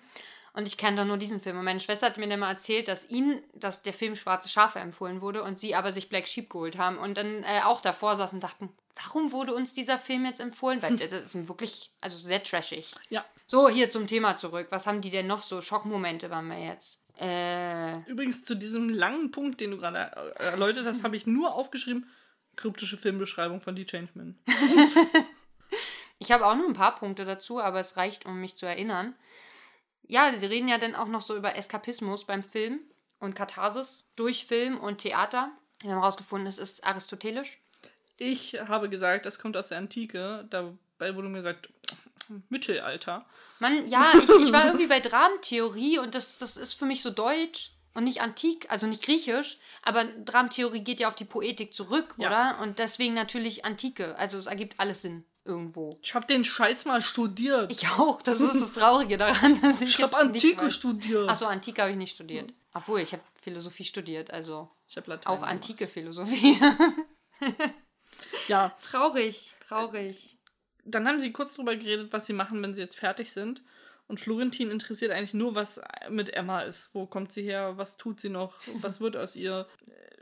[0.54, 1.58] Und ich kenne dann nur diesen Film.
[1.58, 4.80] Und meine Schwester hat mir dann mal erzählt, dass ihnen dass der Film Schwarze Schafe
[4.80, 8.16] empfohlen wurde und sie aber sich Black Sheep geholt haben und dann äh, auch davor
[8.18, 10.82] saßen und dachten, warum wurde uns dieser Film jetzt empfohlen?
[10.82, 12.94] Weil das ist wirklich, also sehr trashig.
[13.10, 13.24] Ja.
[13.48, 14.68] So, hier zum Thema zurück.
[14.72, 15.62] Was haben die denn noch so?
[15.62, 17.00] Schockmomente waren wir jetzt.
[17.20, 20.00] Äh, Übrigens zu diesem langen Punkt, den du gerade
[20.38, 22.10] erläutert hast, habe ich nur aufgeschrieben,
[22.56, 24.38] kryptische Filmbeschreibung von The Changeman.
[26.20, 29.16] ich habe auch nur ein paar Punkte dazu, aber es reicht, um mich zu erinnern
[30.12, 32.82] ja, sie reden ja dann auch noch so über Eskapismus beim Film
[33.19, 35.54] und Katharsis durch Film und Theater.
[35.80, 37.62] Wir haben herausgefunden, es ist aristotelisch.
[38.17, 40.45] Ich habe gesagt, das kommt aus der Antike.
[40.50, 41.69] Dabei wurde mir gesagt,
[42.50, 43.26] Mittelalter.
[43.60, 47.10] Man, ja, ich, ich war irgendwie bei Dramentheorie und das, das ist für mich so
[47.10, 52.15] deutsch und nicht antik, also nicht griechisch, aber Dramentheorie geht ja auf die Poetik zurück,
[52.17, 52.28] ja.
[52.28, 52.60] oder?
[52.62, 54.17] Und deswegen natürlich Antike.
[54.17, 55.97] Also es ergibt alles Sinn irgendwo.
[56.01, 57.71] Ich habe den Scheiß mal studiert.
[57.71, 58.21] Ich auch.
[58.21, 59.99] Das ist das Traurige daran, dass ich.
[59.99, 61.30] Ich habe Antike studiert.
[61.30, 62.54] Achso, Antike habe ich nicht studiert.
[62.73, 64.69] Obwohl, ich habe Philosophie studiert, also.
[64.88, 65.34] Ich habe Latein.
[65.34, 66.60] Auch antike Philosophie.
[68.47, 68.75] ja.
[68.84, 70.38] Traurig, traurig.
[70.84, 73.62] Dann haben sie kurz drüber geredet, was sie machen, wenn sie jetzt fertig sind.
[74.08, 76.89] Und Florentin interessiert eigentlich nur, was mit Emma ist.
[76.93, 77.77] Wo kommt sie her?
[77.77, 78.56] Was tut sie noch?
[78.82, 79.67] Was wird aus ihr?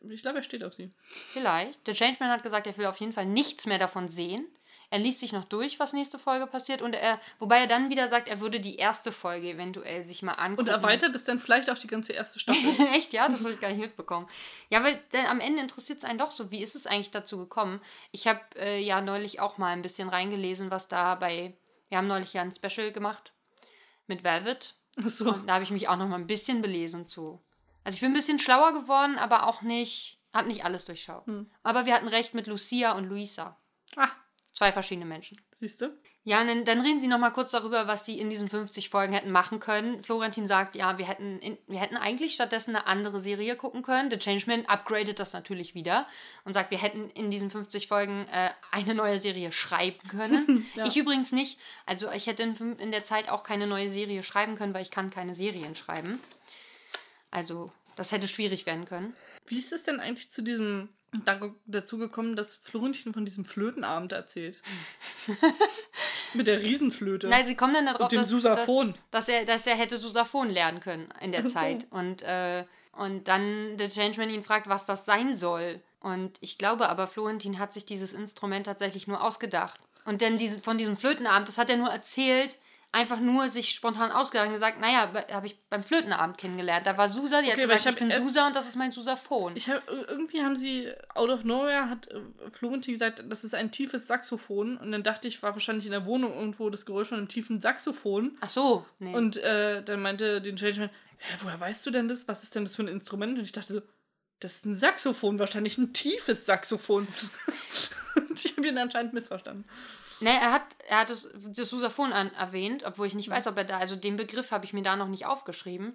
[0.08, 0.92] Ich glaube, er steht auf sie.
[1.02, 1.86] Vielleicht.
[1.88, 4.48] Der Changeman hat gesagt, er will auf jeden Fall nichts mehr davon sehen.
[4.92, 6.82] Er liest sich noch durch, was nächste Folge passiert.
[6.82, 10.34] Und er, wobei er dann wieder sagt, er würde die erste Folge eventuell sich mal
[10.34, 10.62] angucken.
[10.62, 12.88] Und erweitert es dann vielleicht auch die ganze erste Staffel.
[12.94, 13.30] Echt, ja?
[13.30, 14.28] Das habe ich gar nicht mitbekommen.
[14.70, 16.50] Ja, weil denn am Ende interessiert es einen doch so.
[16.50, 17.82] Wie ist es eigentlich dazu gekommen?
[18.12, 21.56] Ich habe äh, ja neulich auch mal ein bisschen reingelesen, was da bei.
[21.90, 23.32] Wir haben neulich ja ein Special gemacht
[24.08, 24.76] mit Velvet.
[24.98, 25.32] Ach so.
[25.32, 27.40] Und da habe ich mich auch noch mal ein bisschen belesen zu.
[27.84, 30.18] Also ich bin ein bisschen schlauer geworden, aber auch nicht.
[30.34, 31.26] Hab nicht alles durchschaut.
[31.26, 31.50] Hm.
[31.64, 33.58] Aber wir hatten recht mit Lucia und Luisa.
[33.96, 34.10] Ah,
[34.52, 35.40] Zwei verschiedene Menschen.
[35.60, 35.96] Siehst du?
[36.26, 39.14] Ja, und dann, dann reden sie nochmal kurz darüber, was sie in diesen 50 Folgen
[39.14, 40.04] hätten machen können.
[40.04, 44.12] Florentin sagt, ja, wir hätten, in, wir hätten eigentlich stattdessen eine andere Serie gucken können.
[44.12, 46.08] The Changeman upgradet das natürlich wieder
[46.44, 50.68] und sagt, wir hätten in diesen 50 Folgen äh, eine neue Serie schreiben können.
[50.76, 50.86] ja.
[50.86, 51.58] Ich übrigens nicht.
[51.86, 54.92] Also ich hätte in, in der Zeit auch keine neue Serie schreiben können, weil ich
[54.92, 56.20] kann keine Serien schreiben.
[57.32, 59.16] Also das hätte schwierig werden können.
[59.48, 60.90] Wie ist es denn eigentlich zu diesem
[61.66, 64.62] dazu gekommen, dass Florentin von diesem Flötenabend erzählt?
[66.34, 67.28] Mit der Riesenflöte.
[67.28, 68.94] Nein, sie kommen dann darauf, Und dem dass, Susaphon.
[69.12, 71.50] Dass, dass, er, dass er hätte Susaphon lernen können in der so.
[71.50, 71.88] Zeit.
[71.90, 75.82] Und, äh, und dann der Changeman ihn fragt, was das sein soll.
[76.00, 79.80] Und ich glaube aber, Florentin hat sich dieses Instrument tatsächlich nur ausgedacht.
[80.06, 82.58] Und dann diese, von diesem Flötenabend, das hat er nur erzählt,
[82.92, 86.88] einfach nur sich spontan ausgedacht und gesagt, naja, habe ich beim Flötenabend kennengelernt.
[86.88, 88.92] Da war Susa, die okay, hat gesagt, ich, ich bin Susa und das ist mein
[88.92, 89.56] Susaphon.
[89.56, 92.20] Ich hab, irgendwie haben sie, out of nowhere, hat äh,
[92.52, 94.78] Florentin gesagt, das ist ein tiefes Saxophon.
[94.78, 97.62] Und dann dachte ich, war wahrscheinlich in der Wohnung irgendwo das Geräusch von einem tiefen
[97.62, 98.38] Saxophon.
[98.42, 99.16] Ach so, nee.
[99.16, 102.28] Und äh, dann meinte den Changeman, hä, woher weißt du denn das?
[102.28, 103.38] Was ist denn das für ein Instrument?
[103.38, 103.82] Und ich dachte so,
[104.40, 107.08] das ist ein Saxophon, wahrscheinlich ein tiefes Saxophon.
[108.16, 109.66] und ich habe ihn anscheinend missverstanden.
[110.22, 113.58] Ne, er hat, er hat das, das Susaphon an, erwähnt, obwohl ich nicht weiß, ob
[113.58, 115.94] er da, also den Begriff habe ich mir da noch nicht aufgeschrieben.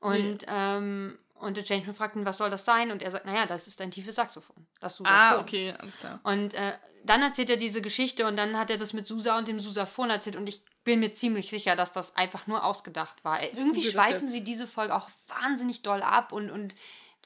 [0.00, 0.46] Und, nee.
[0.48, 2.90] ähm, und der Changeman fragt ihn, was soll das sein?
[2.90, 4.66] Und er sagt, naja, das ist ein tiefes Saxophon.
[4.80, 5.18] Das Susaphon.
[5.18, 6.20] Ah, okay, alles klar.
[6.22, 6.72] Und äh,
[7.04, 10.10] dann erzählt er diese Geschichte und dann hat er das mit Susa und dem Susaphon
[10.10, 13.42] erzählt und ich bin mir ziemlich sicher, dass das einfach nur ausgedacht war.
[13.42, 16.74] Irgendwie schweifen sie diese Folge auch wahnsinnig doll ab und, und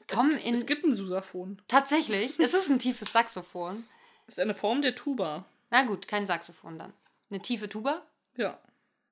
[0.07, 0.53] kommen es, in.
[0.53, 1.61] Es gibt ein Susaphon.
[1.67, 3.85] Tatsächlich, es ist ein tiefes Saxophon.
[4.27, 5.45] Es ist eine Form der Tuba.
[5.69, 6.93] Na gut, kein Saxophon dann.
[7.29, 8.05] Eine tiefe Tuba?
[8.35, 8.59] Ja.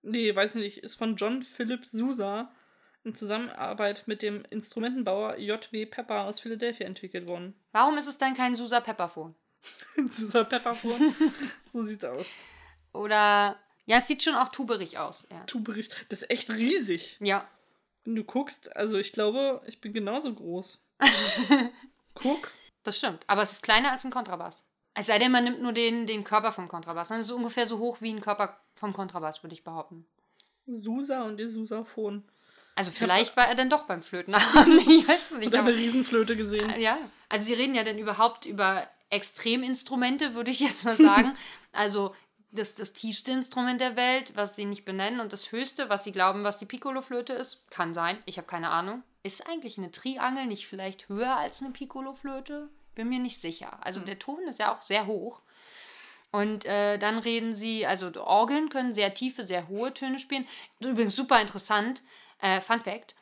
[0.01, 2.51] Nee, weiß nicht, ist von John Philip Sousa
[3.03, 5.85] in Zusammenarbeit mit dem Instrumentenbauer J.W.
[5.85, 7.55] Pepper aus Philadelphia entwickelt worden.
[7.71, 9.35] Warum ist es dann kein Sousa Pepperphone?
[10.09, 11.15] Sousa Pepperphone?
[11.73, 12.25] so sieht's aus.
[12.93, 13.59] Oder.
[13.87, 15.27] Ja, es sieht schon auch tuberig aus.
[15.31, 15.43] Ja.
[15.43, 15.89] Tuberig.
[16.09, 17.17] Das ist echt riesig.
[17.19, 17.47] Ja.
[18.03, 20.81] Wenn du guckst, also ich glaube, ich bin genauso groß.
[22.15, 22.51] Guck.
[22.83, 23.23] Das stimmt.
[23.27, 24.63] Aber es ist kleiner als ein Kontrabass.
[24.95, 27.09] Es sei denn, man nimmt nur den, den Körper vom Kontrabass.
[27.09, 30.05] Das ist ungefähr so hoch wie ein Körper vom Kontrabass, würde ich behaupten.
[30.65, 32.23] Susa und ihr Susaphon.
[32.75, 34.33] Also vielleicht war er dann doch beim Flöten.
[34.87, 35.53] ich weiß es nicht.
[35.53, 36.73] Hat eine Riesenflöte gesehen.
[36.79, 36.97] Ja.
[37.29, 41.33] Also sie reden ja dann überhaupt über Extreminstrumente, würde ich jetzt mal sagen.
[41.71, 42.13] also
[42.51, 46.11] das, das tiefste Instrument der Welt, was sie nicht benennen, und das höchste, was sie
[46.11, 47.61] glauben, was die Piccolo-Flöte ist.
[47.69, 48.17] Kann sein.
[48.25, 49.03] Ich habe keine Ahnung.
[49.23, 52.69] Ist eigentlich eine Triangel nicht vielleicht höher als eine Piccolo-Flöte?
[52.95, 53.77] Bin mir nicht sicher.
[53.81, 54.05] Also mhm.
[54.05, 55.41] der Ton ist ja auch sehr hoch.
[56.31, 60.45] Und äh, dann reden sie, also Orgeln können sehr tiefe, sehr hohe Töne spielen.
[60.79, 62.01] Übrigens super interessant,
[62.39, 63.15] äh, Fun Fact.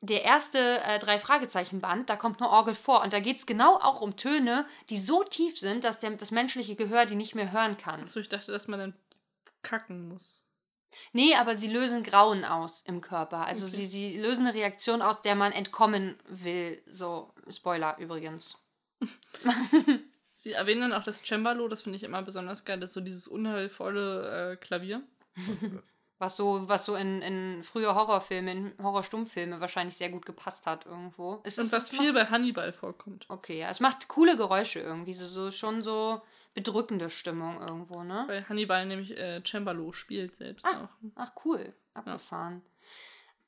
[0.00, 3.46] Der erste äh, drei Fragezeichen Band, da kommt eine Orgel vor und da geht es
[3.46, 7.34] genau auch um Töne, die so tief sind, dass der, das menschliche Gehör die nicht
[7.34, 8.02] mehr hören kann.
[8.02, 8.94] Achso, ich dachte, dass man dann
[9.62, 10.44] kacken muss.
[11.12, 13.46] Nee, aber sie lösen Grauen aus im Körper.
[13.46, 13.76] Also okay.
[13.76, 16.82] sie, sie lösen eine Reaktion aus, der man entkommen will.
[16.86, 18.58] So, Spoiler übrigens.
[20.34, 23.00] Sie erwähnen dann auch das Cembalo, das finde ich immer besonders geil, das ist so
[23.00, 25.02] dieses unheilvolle äh, Klavier.
[26.18, 30.86] Was so, was so in, in frühe Horrorfilme, in Horrorstummfilme wahrscheinlich sehr gut gepasst hat
[30.86, 31.40] irgendwo.
[31.42, 33.26] Ist Und was viel bei Hannibal vorkommt.
[33.28, 33.70] Okay, ja.
[33.70, 36.22] Es macht coole Geräusche irgendwie, so, so schon so
[36.54, 38.22] bedrückende Stimmung irgendwo, ne?
[38.28, 41.10] Weil Hannibal nämlich äh, Cembalo spielt selbst ah, auch.
[41.16, 41.72] Ach, cool.
[41.94, 42.62] Abgefahren.
[42.64, 42.71] Ja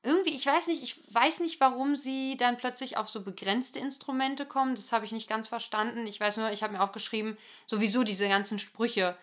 [0.05, 4.45] irgendwie, ich weiß nicht, ich weiß nicht, warum sie dann plötzlich auf so begrenzte Instrumente
[4.45, 4.75] kommen.
[4.75, 6.07] Das habe ich nicht ganz verstanden.
[6.07, 9.17] Ich weiß nur, ich habe mir aufgeschrieben, sowieso diese ganzen Sprüche.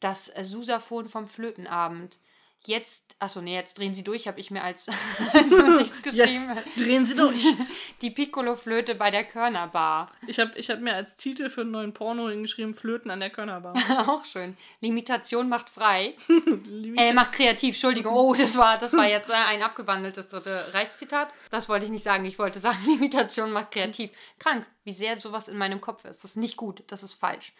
[0.00, 2.18] Das äh, Susaphon vom Flötenabend
[2.66, 4.86] jetzt, achso, nee, jetzt drehen sie durch, habe ich mir als,
[5.32, 6.50] als Notiz geschrieben.
[6.54, 7.44] Jetzt drehen sie durch.
[8.02, 10.10] Die Piccolo-Flöte bei der Körnerbar.
[10.26, 13.30] Ich habe ich hab mir als Titel für einen neuen Porno hingeschrieben, Flöten an der
[13.30, 13.74] Körnerbar.
[14.08, 14.56] Auch schön.
[14.80, 16.14] Limitation macht frei.
[16.96, 18.14] äh, macht kreativ, Entschuldigung.
[18.14, 21.32] Oh, das war, das war jetzt äh, ein abgewandeltes dritte Reichszitat.
[21.50, 22.24] Das wollte ich nicht sagen.
[22.24, 24.10] Ich wollte sagen, Limitation macht kreativ.
[24.38, 26.24] Krank, wie sehr sowas in meinem Kopf ist.
[26.24, 27.52] Das ist nicht gut, das ist falsch.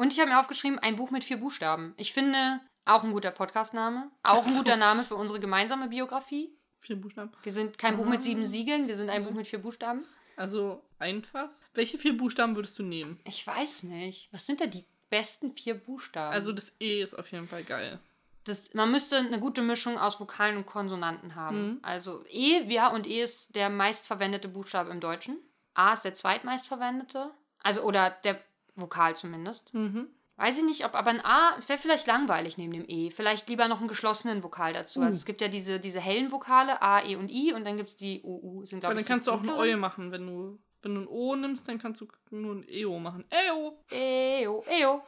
[0.00, 1.92] Und ich habe mir aufgeschrieben, ein Buch mit vier Buchstaben.
[1.98, 2.60] Ich finde,
[2.90, 4.10] auch ein guter Podcastname.
[4.22, 6.50] Auch ein guter Name für unsere gemeinsame Biografie.
[6.80, 7.30] Vier Buchstaben.
[7.42, 8.46] Wir sind kein Buch mit sieben ah.
[8.46, 10.04] Siegeln, wir sind ein Buch mit vier Buchstaben.
[10.36, 11.50] Also einfach.
[11.74, 13.20] Welche vier Buchstaben würdest du nehmen?
[13.24, 14.28] Ich weiß nicht.
[14.32, 16.32] Was sind da die besten vier Buchstaben?
[16.32, 18.00] Also das E ist auf jeden Fall geil.
[18.44, 21.68] Das, man müsste eine gute Mischung aus Vokalen und Konsonanten haben.
[21.68, 21.78] Mhm.
[21.82, 25.36] Also E, ja, und E ist der meistverwendete Buchstabe im Deutschen.
[25.74, 27.30] A ist der zweitmeistverwendete.
[27.62, 28.40] Also, oder der
[28.74, 29.74] Vokal zumindest.
[29.74, 30.08] Mhm.
[30.40, 33.10] Weiß ich nicht, ob, aber ein A wäre vielleicht langweilig neben dem E.
[33.10, 35.00] Vielleicht lieber noch einen geschlossenen Vokal dazu.
[35.00, 35.02] Uh.
[35.02, 37.90] Also es gibt ja diese, diese hellen Vokale, A, E und I, und dann gibt
[37.90, 38.64] es die O, U.
[38.64, 41.36] Sind, aber dann kannst du auch ein Eue machen, wenn du, wenn du ein O
[41.36, 43.26] nimmst, dann kannst du nur ein EO machen.
[43.28, 43.84] EO!
[43.92, 45.02] EO, EO.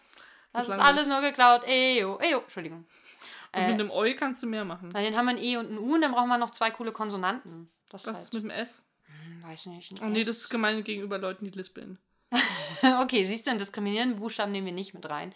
[0.53, 1.63] Das Das ist alles nur geklaut.
[1.67, 2.41] Ejo, ejo.
[2.41, 2.81] Entschuldigung.
[3.55, 4.93] Und Äh, mit dem Eu kannst du mehr machen.
[4.93, 6.93] den haben wir ein E und ein U und dann brauchen wir noch zwei coole
[6.93, 7.71] Konsonanten.
[7.89, 8.85] Das Was halt, ist mit dem S?
[9.07, 9.95] Hm, weiß nicht.
[10.03, 10.27] Oh nee, S.
[10.27, 11.99] das ist gemein gegenüber Leuten, die lispeln.
[13.03, 15.35] okay, siehst du, einen diskriminierenden Buchstaben nehmen wir nicht mit rein.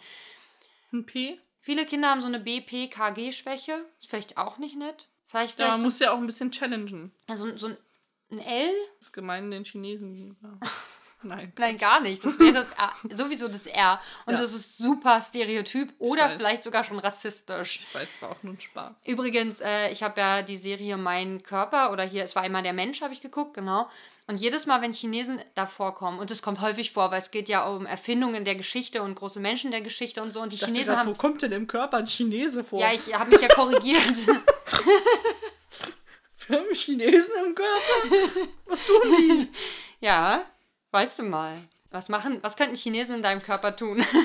[0.93, 1.39] Ein P?
[1.61, 3.85] Viele Kinder haben so eine BPKG-Schwäche.
[3.99, 5.07] Ist vielleicht auch nicht nett.
[5.27, 7.11] Vielleicht, Ja, vielleicht man so, muss ja auch ein bisschen challengen.
[7.27, 7.77] also, so ein,
[8.31, 8.71] ein L?
[8.99, 10.37] Das ist gemein den Chinesen.
[10.41, 10.57] Ja.
[11.23, 11.51] Nein.
[11.57, 12.23] Nein, gar nicht.
[12.23, 12.61] Das wäre
[13.09, 13.99] äh, sowieso das R.
[14.27, 14.39] Und Ja.
[14.39, 17.79] das ist super stereotyp oder vielleicht sogar schon rassistisch.
[17.79, 19.07] Ich weiß, es war auch nur ein Spaß.
[19.07, 22.73] Übrigens, äh, ich habe ja die Serie Mein Körper oder hier, es war immer der
[22.73, 23.89] Mensch, habe ich geguckt, genau.
[24.29, 27.47] Und jedes Mal, wenn Chinesen da vorkommen, und es kommt häufig vor, weil es geht
[27.47, 30.87] ja um Erfindungen der Geschichte und große Menschen der Geschichte und so, und die Chinesen
[30.87, 31.07] grad, haben.
[31.07, 32.81] wo kommt denn im Körper ein Chinese vor?
[32.81, 34.03] Ja, ich habe mich ja korrigiert.
[36.47, 38.49] Wir haben Chinesen im Körper?
[38.65, 39.47] Was tun die?
[40.01, 40.43] ja,
[40.91, 41.57] weißt du mal.
[41.89, 44.03] Was machen, was könnten Chinesen in deinem Körper tun?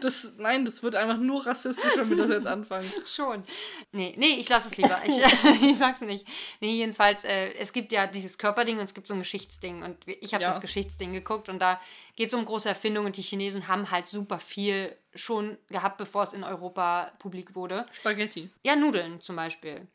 [0.00, 2.90] Das, nein, das wird einfach nur rassistisch, wenn wir das jetzt anfangen.
[3.06, 3.44] Schon.
[3.92, 5.00] Nee, nee, ich lasse es lieber.
[5.06, 5.16] Ich,
[5.62, 6.26] ich sag's nicht.
[6.60, 9.82] Nee, jedenfalls, äh, es gibt ja dieses Körperding und es gibt so ein Geschichtsding.
[9.84, 10.48] Und ich habe Ja.
[10.50, 11.80] das Geschichtsding geguckt und da
[12.16, 16.24] geht es um große Erfindungen und die Chinesen haben halt super viel schon gehabt, bevor
[16.24, 17.86] es in Europa publik wurde.
[17.92, 18.50] Spaghetti.
[18.64, 19.86] Ja, Nudeln zum Beispiel.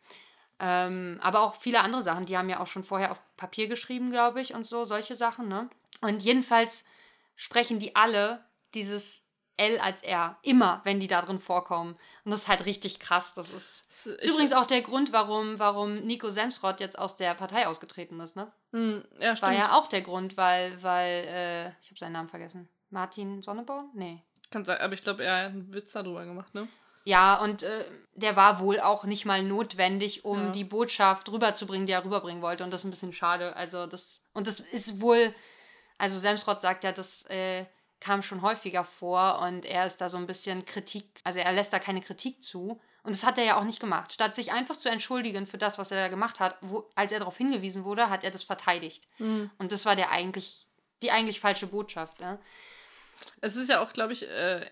[0.59, 4.11] Ähm, aber auch viele andere Sachen, die haben ja auch schon vorher auf Papier geschrieben,
[4.11, 5.69] glaube ich, und so, solche Sachen, ne?
[6.01, 6.83] Und jedenfalls
[7.37, 9.23] sprechen die alle dieses
[9.55, 10.37] L als R.
[10.43, 11.97] Immer, wenn die da drin vorkommen.
[12.25, 13.33] Und das ist halt richtig krass.
[13.33, 17.33] Das ist, Das ist übrigens auch der Grund, warum, warum Nico Semsrott jetzt aus der
[17.33, 18.51] Partei ausgetreten ist, ne?
[18.73, 19.53] Hm, ja, War stimmt.
[19.57, 22.67] ja auch der Grund, weil, weil, äh, ich habe seinen Namen vergessen.
[22.91, 23.89] Martin Sonneborn?
[23.93, 24.21] Nee.
[24.51, 26.67] Kann sein, aber ich glaube, er hat einen Witz darüber gemacht, ne?
[27.03, 27.85] Ja, und äh,
[28.15, 30.51] der war wohl auch nicht mal notwendig, um Ja.
[30.51, 32.63] die Botschaft rüberzubringen, die er rüberbringen wollte.
[32.63, 33.55] Und das ist ein bisschen schade.
[33.55, 35.33] Also das, und das ist wohl,
[35.97, 37.65] also Semsrott sagt ja, das äh,
[37.99, 41.73] kam schon häufiger vor und er ist da so ein bisschen Kritik, also er lässt
[41.73, 42.79] da keine Kritik zu.
[43.03, 44.11] Und das hat er ja auch nicht gemacht.
[44.11, 47.19] Statt sich einfach zu entschuldigen für das, was er da gemacht hat, wo, als er
[47.19, 49.07] darauf hingewiesen wurde, hat er das verteidigt.
[49.15, 49.49] Hm.
[49.57, 50.67] Und das war der eigentlich,
[51.01, 52.19] die eigentlich falsche Botschaft.
[52.19, 52.37] Ja?
[53.39, 54.69] Es ist ja auch, glaube ich, äh,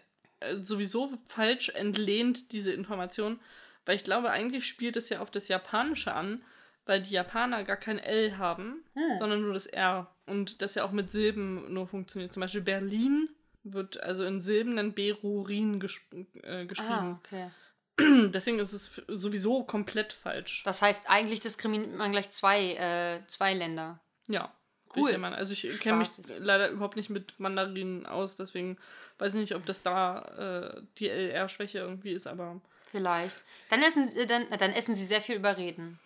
[0.60, 3.40] sowieso falsch entlehnt, diese Information,
[3.86, 6.44] weil ich glaube, eigentlich spielt es ja auf das Japanische an,
[6.86, 9.18] weil die Japaner gar kein L haben, Hm.
[9.18, 10.14] sondern nur das R.
[10.28, 12.34] Und das ja auch mit Silben nur funktioniert.
[12.34, 13.30] Zum Beispiel Berlin
[13.64, 16.02] wird also in Silben dann Berurin gesp
[16.44, 17.20] äh, Ah, geschrieben.
[17.24, 17.50] okay.
[18.32, 20.64] Deswegen ist es sowieso komplett falsch.
[20.66, 24.00] Das heißt, eigentlich diskriminiert man gleich zwei, äh, zwei Länder.
[24.28, 24.52] Ja.
[24.96, 25.18] Cool.
[25.18, 25.34] Mann.
[25.34, 28.78] Also ich kenne mich leider überhaupt nicht mit Mandarinen aus, deswegen
[29.18, 32.62] weiß ich nicht, ob das da äh, die LR-Schwäche irgendwie ist, aber
[32.92, 33.36] Vielleicht.
[33.70, 36.00] Dann essen, sie- dann, dann essen sie sehr viel über Reden.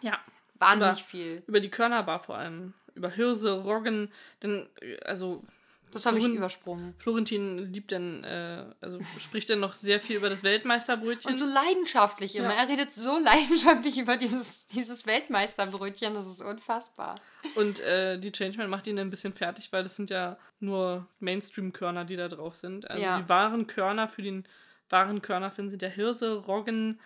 [0.00, 0.18] ja.
[0.58, 1.42] Wahnsinnig Aber- viel.
[1.48, 2.72] Über die Körnerbar vor allem.
[2.94, 4.10] Über Hirse, Roggen,
[4.42, 5.42] denn, äh, also
[5.92, 6.94] Das habe ich übersprungen.
[6.98, 11.30] Florentin liebt dann, äh, also spricht dann noch sehr viel über das Weltmeisterbrötchen.
[11.30, 12.48] Und so leidenschaftlich immer.
[12.54, 12.62] Ja.
[12.62, 16.14] Er redet so leidenschaftlich über dieses, dieses Weltmeisterbrötchen.
[16.14, 17.20] Das ist unfassbar.
[17.54, 22.04] Und äh, die Changeman macht ihn ein bisschen fertig, weil das sind ja nur Mainstream-Körner,
[22.04, 22.90] die da drauf sind.
[22.90, 23.20] Also Ja.
[23.20, 24.44] die wahren Körner für den
[24.90, 27.00] wahren Körnerfin sind ja Hirse, Roggen,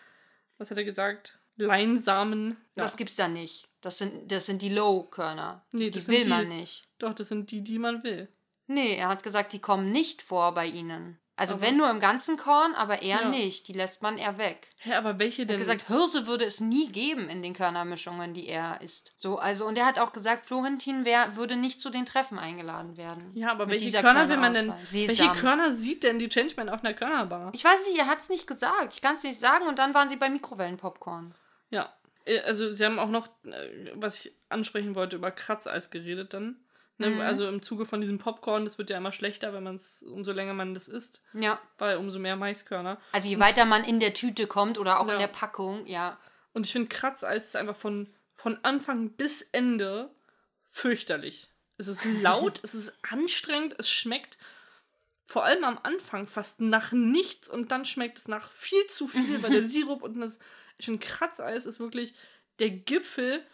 [0.58, 1.38] was hat er gesagt?
[1.56, 2.56] Leinsamen.
[2.74, 2.82] Ja.
[2.82, 3.67] Das gibt's da nicht.
[3.80, 5.64] Das sind, das sind die Low-Körner.
[5.72, 6.88] Nee, die will die- man nicht.
[6.98, 8.28] Doch, das sind die, die man will.
[8.66, 11.18] Nee, er hat gesagt, die kommen nicht vor bei ihnen.
[11.36, 13.28] Also Aber- wenn nur im ganzen Korn, aber eher Ja.
[13.28, 13.68] nicht.
[13.68, 14.68] Die lässt man eher weg.
[14.78, 15.54] Hä, aber welche Er denn?
[15.56, 19.12] hat gesagt, Hirse würde es nie geben in den Körnermischungen, die er isst.
[19.16, 22.96] So, also, und er hat auch gesagt, Florentin wär, würde nicht zu den Treffen eingeladen
[22.96, 23.30] werden.
[23.36, 24.66] ja, aber welche dieser Körner will man denn?
[24.66, 25.06] Körnerauswahl.
[25.06, 25.36] Welche Sesam.
[25.36, 27.52] Körner sieht denn die Changeman auf einer Körnerbar?
[27.54, 28.94] Ich weiß nicht, er hat es nicht gesagt.
[28.94, 29.68] Ich kann es nicht sagen.
[29.68, 31.34] Und dann waren sie bei Mikrowellenpopcorn.
[31.70, 31.92] Ja.
[32.24, 36.56] Äh, Also sie haben auch noch, äh, was ich ansprechen wollte, über Kratzeis geredet dann.
[37.00, 37.10] Ne?
[37.10, 37.20] Mhm.
[37.20, 40.32] Also im Zuge von diesem Popcorn, das wird ja immer schlechter, wenn man es, umso
[40.32, 41.60] länger man das isst, Ja.
[41.78, 43.00] weil umso mehr Maiskörner.
[43.12, 45.12] Also je weiter man in der Tüte kommt oder auch Ja.
[45.14, 46.18] in der Packung, ja.
[46.54, 50.10] Und ich finde, Kratzeis ist einfach von, von Anfang bis Ende
[50.68, 51.50] fürchterlich.
[51.76, 54.38] Es ist laut, es ist anstrengend, es schmeckt
[55.26, 59.42] vor allem am Anfang fast nach nichts und dann schmeckt es nach viel zu viel,
[59.42, 60.38] weil der Sirup und das.
[60.78, 62.14] Ich finde, Kratzeis ist wirklich
[62.58, 63.44] der Gipfel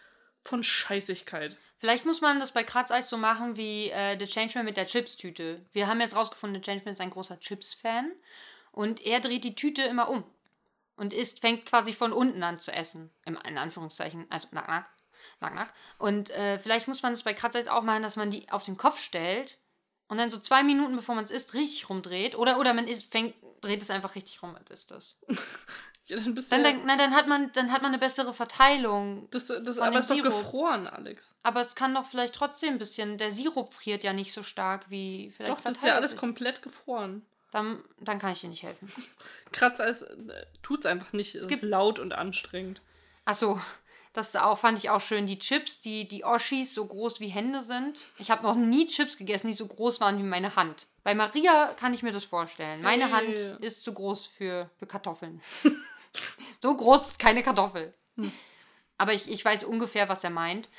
[0.41, 1.57] von Scheißigkeit.
[1.77, 5.65] Vielleicht muss man das bei Kratzeis so machen wie äh, The Changeman mit der Chips-Tüte.
[5.73, 8.11] Wir haben jetzt rausgefunden, The Changeman ist ein großer Chips-Fan.
[8.71, 10.23] Und er dreht die Tüte immer um.
[10.95, 13.09] Und isst, fängt quasi von unten an zu essen.
[13.25, 14.25] Im, in Anführungszeichen.
[14.29, 14.89] Also nack, nack.
[15.41, 15.73] Nack, nack.
[15.97, 18.77] Und äh, vielleicht muss man das bei Kratzeis auch machen, dass man die auf den
[18.77, 19.57] Kopf stellt
[20.07, 22.35] und dann so zwei Minuten, bevor man es isst, richtig rumdreht.
[22.35, 25.17] Oder, oder man isst, fängt, dreht es einfach richtig rum und isst es.
[26.07, 28.33] Ja, dann bist Dann, ja, dann, na, dann, hat man, dann hat man eine bessere
[28.33, 29.27] Verteilung.
[29.31, 31.35] das, das, aber dem ist doch gefroren, Alex.
[31.43, 33.17] Aber es kann doch vielleicht trotzdem ein bisschen.
[33.17, 35.57] Der Sirup friert ja nicht so stark wie vielleicht.
[35.57, 36.19] Doch, das ist ja alles sich.
[36.19, 37.25] komplett gefroren.
[37.51, 38.91] dann, dann kann ich dir nicht helfen.
[39.51, 41.33] Kratzer ist, äh, tut's einfach nicht.
[41.33, 42.81] Es, Es ist gibt- laut und anstrengend.
[43.23, 43.59] Achso,
[44.13, 45.25] das ist auch, fand ich auch schön.
[45.25, 47.97] Die Chips, die, die Oshis so groß wie Hände sind.
[48.19, 50.85] Ich habe noch nie Chips gegessen, die so groß waren wie meine Hand.
[51.03, 52.81] Bei Maria kann ich mir das vorstellen.
[52.83, 53.11] Meine Hey.
[53.11, 55.41] Hand ist zu groß für, für Kartoffeln.
[56.61, 57.93] so groß ist keine Kartoffel.
[58.17, 58.31] Hm.
[58.97, 60.69] Aber ich, ich weiß ungefähr, was er meint.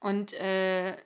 [0.00, 0.96] Und, äh,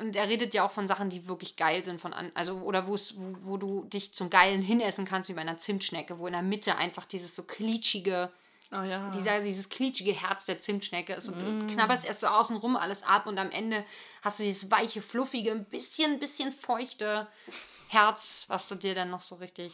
[0.00, 2.00] und er redet ja auch von Sachen, die wirklich geil sind.
[2.00, 2.96] Von an, also, oder wo,
[3.42, 6.76] wo du dich zum Geilen hinessen kannst, wie bei einer Zimtschnecke, wo in der Mitte
[6.76, 8.30] einfach dieses so klitschige,
[8.72, 9.10] Ah ja.
[9.10, 11.60] dieser, dieses klitschige Herz der Zimtschnecke ist und Mm.
[11.60, 13.84] du knabberst erst so außenrum alles ab und am Ende
[14.22, 17.28] hast du dieses weiche, fluffige, ein bisschen, bisschen feuchte
[17.90, 19.72] Herz, was du dir dann noch so richtig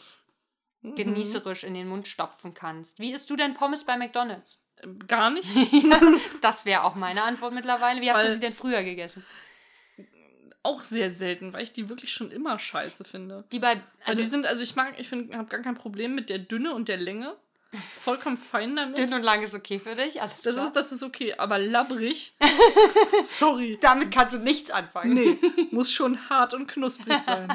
[0.82, 0.94] Mhm.
[0.96, 2.98] genießerisch in den Mund stopfen kannst.
[2.98, 4.58] Wie isst du denn Pommes bei McDonalds?
[4.82, 5.48] Ähm, Gar nicht.
[6.40, 8.00] Das wäre auch meine Antwort mittlerweile.
[8.00, 9.24] Wie hast du Weil- sie denn früher gegessen?
[10.64, 13.44] Auch sehr selten, weil ich die wirklich schon immer scheiße finde.
[13.50, 16.14] Die bei, Also, also die sind, also ich mag, ich finde, habe gar kein Problem
[16.14, 17.36] mit der Dünne und der Länge.
[18.04, 18.96] Vollkommen fein damit.
[18.98, 20.66] dünn und lang ist okay für dich, alles das klar.
[20.66, 22.34] ist, das ist okay, aber labbrig.
[23.24, 23.78] sorry.
[23.80, 25.14] Damit kannst du nichts anfangen.
[25.14, 25.38] Nee,
[25.70, 27.48] muss schon hart und knusprig sein.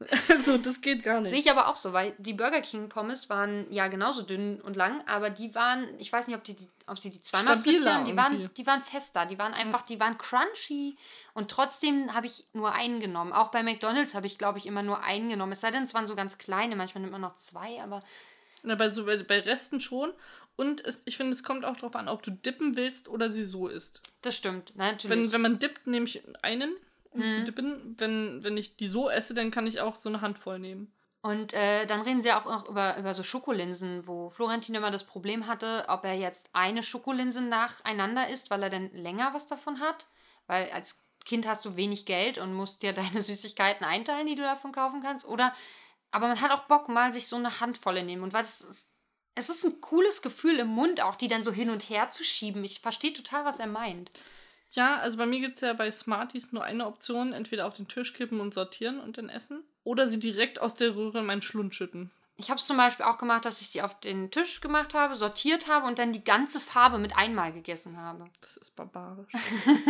[0.28, 1.30] Also, das geht gar nicht.
[1.30, 4.76] Sehe ich aber auch so, weil die Burger King Pommes waren ja genauso dünn und
[4.76, 7.80] lang, aber die waren, ich weiß nicht, ob, die, die, ob sie die zweimal Stabiler
[7.80, 10.96] frittieren, die waren, die waren fester, die waren einfach, die waren crunchy
[11.32, 13.32] und trotzdem habe ich nur einen genommen.
[13.32, 15.52] Auch bei McDonalds habe ich, glaube ich, immer nur einen genommen.
[15.52, 18.02] Es sei denn, es waren so ganz kleine, manchmal nimmt man noch zwei, aber
[18.62, 20.12] Na, bei, so, bei, bei Resten schon.
[20.56, 23.44] Und es, ich finde, es kommt auch darauf an, ob du dippen willst oder sie
[23.44, 24.02] so isst.
[24.22, 25.10] das stimmt, natürlich.
[25.10, 26.76] Wenn, wenn man dippt, nehme ich einen,
[27.14, 27.30] um Mhm.
[27.30, 27.94] zu dippen.
[27.98, 30.92] Wenn, wenn ich die so esse, dann kann ich auch so eine Handvoll nehmen.
[31.22, 35.04] Und äh, dann reden sie auch noch über, über so Schokolinsen, wo Florentin immer das
[35.04, 39.80] Problem hatte, ob er jetzt eine Schokolinse nacheinander isst, weil er dann länger was davon
[39.80, 40.06] hat.
[40.46, 44.42] Weil als Kind hast du wenig Geld und musst dir deine Süßigkeiten einteilen, die du
[44.42, 45.24] davon kaufen kannst.
[45.26, 45.54] Oder,
[46.10, 48.22] aber man hat auch Bock, mal sich so eine Handvolle nehmen.
[48.22, 48.92] Und es ist,
[49.34, 52.22] es ist ein cooles Gefühl im Mund, auch die dann so hin und her zu
[52.22, 52.62] schieben.
[52.64, 54.10] Ich verstehe total, was er meint.
[54.74, 57.88] Ja, also bei mir gibt es ja bei Smarties nur eine Option: entweder auf den
[57.88, 59.62] Tisch kippen und sortieren und dann essen.
[59.84, 62.10] Oder sie direkt aus der Röhre in meinen Schlund schütten.
[62.36, 65.14] Ich habe es zum Beispiel auch gemacht, dass ich sie auf den Tisch gemacht habe,
[65.14, 68.24] sortiert habe und dann die ganze Farbe mit einmal gegessen habe.
[68.40, 69.32] Das ist barbarisch.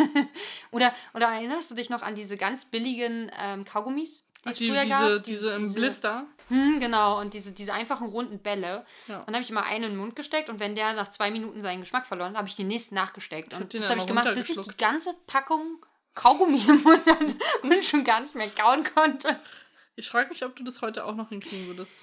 [0.71, 4.83] Oder, oder erinnerst du dich noch an diese ganz billigen ähm, Kaugummis, die die, früher
[4.83, 5.25] diese, gab?
[5.25, 6.27] diese im Blister.
[6.49, 8.85] Hm, genau, und diese, diese einfachen runden Bälle.
[9.09, 9.19] Ja.
[9.19, 11.31] Und dann habe ich immer einen in den Mund gesteckt und wenn der nach zwei
[11.31, 13.53] Minuten seinen Geschmack verloren hat, habe ich den nächsten nachgesteckt.
[13.53, 15.85] Ich und das habe ich gemacht, bis ich die ganze Packung
[16.15, 19.39] Kaugummi im Mund hatte und schon gar nicht mehr kauen konnte.
[19.97, 21.97] Ich frage mich, ob du das heute auch noch hinkriegen würdest.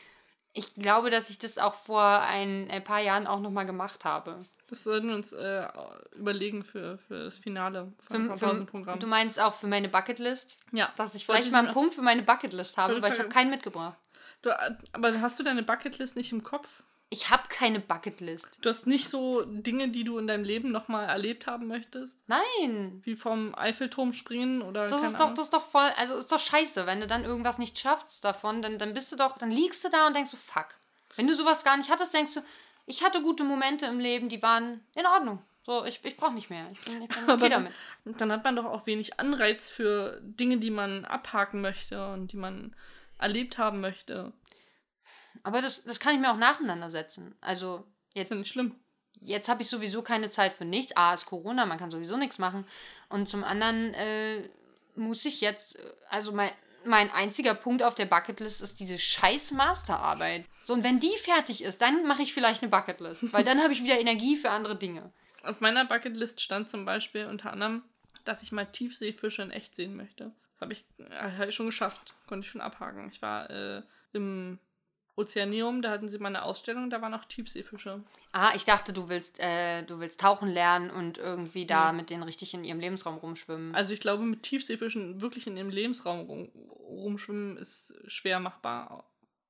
[0.53, 4.39] Ich glaube, dass ich das auch vor ein, ein paar Jahren auch nochmal gemacht habe.
[4.71, 5.67] Das sollten wir uns äh,
[6.15, 8.99] überlegen für, für das Finale Für, vom Pausenprogramm.
[8.99, 10.55] du meinst auch für meine Bucketlist?
[10.71, 10.93] Ja.
[10.95, 13.97] Dass ich vielleicht mal einen Punkt für meine Bucketlist habe, weil ich habe keinen mitgebracht.
[14.41, 16.83] Du, äh, aber hast du deine Bucketlist nicht im Kopf?
[17.09, 18.59] Ich habe keine Bucketlist.
[18.61, 22.17] Du hast nicht so Dinge, die du in deinem Leben nochmal erlebt haben möchtest?
[22.27, 23.01] Nein.
[23.03, 25.35] Wie vom Eiffelturm springen oder Das ist doch, Ahnung?
[25.35, 28.61] das ist doch voll, also ist doch scheiße, wenn du dann irgendwas nicht schaffst davon,
[28.61, 30.67] dann, dann bist du doch, dann liegst du da und denkst so, fuck.
[31.17, 32.41] Wenn du sowas gar nicht hattest, denkst du,
[32.85, 35.39] ich hatte gute Momente im Leben, die waren in Ordnung.
[35.63, 36.67] So, ich, ich brauche nicht mehr.
[36.71, 37.69] Ich bin, ich bin okay dann-
[38.05, 38.19] damit.
[38.21, 42.37] Dann hat man doch auch wenig Anreiz für Dinge, die man abhaken möchte und die
[42.37, 42.75] man
[43.19, 44.33] erlebt haben möchte.
[45.43, 47.35] Aber das, das kann ich mir auch nacheinander setzen.
[47.41, 48.75] Also, Ist jetzt, ja nicht schlimm.
[49.19, 50.95] jetzt habe ich sowieso keine Zeit für nichts.
[50.97, 52.65] A, ist Corona, man kann sowieso nichts machen.
[53.09, 54.49] Und zum anderen äh,
[54.95, 56.51] muss ich jetzt, äh, also mein,
[56.85, 60.45] mein einziger Punkt auf der Bucketlist ist diese scheiß Masterarbeit.
[60.63, 63.33] So, und wenn die fertig ist, dann mache ich vielleicht eine Bucketlist.
[63.33, 65.11] Weil dann habe ich wieder Energie für andere Dinge.
[65.43, 67.83] Auf meiner Bucketlist stand zum Beispiel unter anderem,
[68.23, 70.31] dass ich mal Tiefseefische in echt sehen möchte.
[70.53, 72.13] Das habe ich, äh, hab ich schon geschafft.
[72.27, 73.09] Konnte ich schon abhaken.
[73.11, 73.81] Ich war äh,
[74.13, 74.59] im
[75.15, 78.01] Ozeaneum, da hatten sie mal eine Ausstellung, da waren auch Tiefseefische.
[78.31, 81.97] Ah, ich dachte, du willst, äh, du willst tauchen lernen und irgendwie da Nee.
[81.99, 83.75] mit denen richtig in ihrem Lebensraum rumschwimmen.
[83.75, 86.49] Also ich glaube, mit Tiefseefischen wirklich in ihrem Lebensraum rum,
[86.79, 89.05] rumschwimmen ist schwer machbar.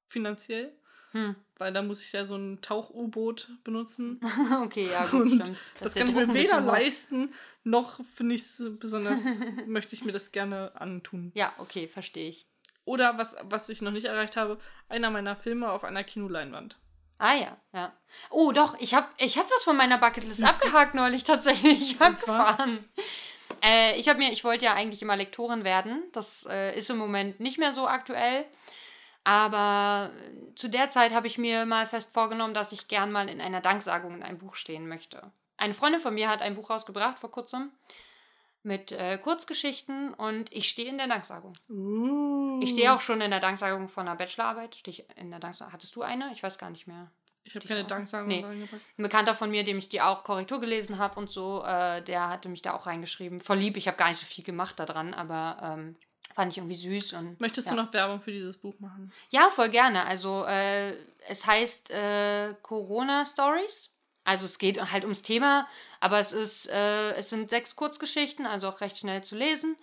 [0.07, 0.73] Finanziell.
[1.11, 1.35] Hm.
[1.57, 4.19] Weil da muss ich ja so ein Tauch-U-Boot benutzen.
[4.63, 5.57] okay, ja, gut, Und stimmt.
[5.79, 7.33] Das, der kann ich mir weder leisten,
[7.63, 9.21] noch finde ich es besonders,
[9.67, 11.31] möchte ich mir das gerne antun.
[11.35, 12.47] Ja, okay, verstehe ich.
[12.85, 14.59] Oder was, was ich noch nicht erreicht habe,
[14.89, 16.77] einer meiner Filme auf einer Kinoleinwand.
[17.19, 17.93] Ah ja, ja.
[18.31, 21.95] Oh, doch, ich habe ich hab was von meiner Bucketlist abgehakt neulich tatsächlich.
[21.97, 22.09] Zwar?
[22.09, 22.89] Abgefahren.
[23.63, 26.03] Äh, ich habe mir, ich wollte ja eigentlich immer Lektorin werden.
[26.13, 28.45] Das äh, ist im Moment nicht mehr so aktuell.
[29.23, 33.29] Aber äh, zu der Zeit habe ich mir mal fest vorgenommen, dass ich gern mal
[33.29, 35.31] in einer Danksagung in einem Buch stehen möchte.
[35.57, 37.71] Eine Freundin von mir hat ein Buch rausgebracht vor kurzem.
[38.63, 41.53] Mit äh, Kurzgeschichten und ich stehe in der Danksagung.
[41.69, 42.59] Uh.
[42.61, 44.75] Ich stehe auch schon in der Danksagung von einer Bachelorarbeit.
[44.75, 45.73] Stehe ich in der Danksagung.
[45.73, 46.31] Hattest du eine?
[46.31, 47.09] Ich weiß gar nicht mehr.
[47.43, 47.83] Ich habe keine.
[47.85, 48.43] Danksagung Nee.
[48.43, 48.83] reingepackt.
[48.97, 52.29] Ein Bekannter von mir, dem ich die auch Korrektur gelesen habe und so, äh, der
[52.29, 53.41] hatte mich da auch reingeschrieben.
[53.41, 55.95] Voll lieb, ich habe gar nicht so viel gemacht da dran, aber ähm,
[56.35, 57.13] fand ich irgendwie süß.
[57.13, 57.75] Und, Möchtest ja.
[57.75, 59.11] du noch Werbung für dieses Buch machen?
[59.29, 60.05] Ja, voll gerne.
[60.05, 60.91] Also äh,
[61.27, 63.90] es heißt äh, Corona Stories.
[64.23, 65.67] Also es geht halt ums Thema,
[65.99, 69.77] aber es ist, äh, es sind sechs Kurzgeschichten, also auch recht schnell zu lesen.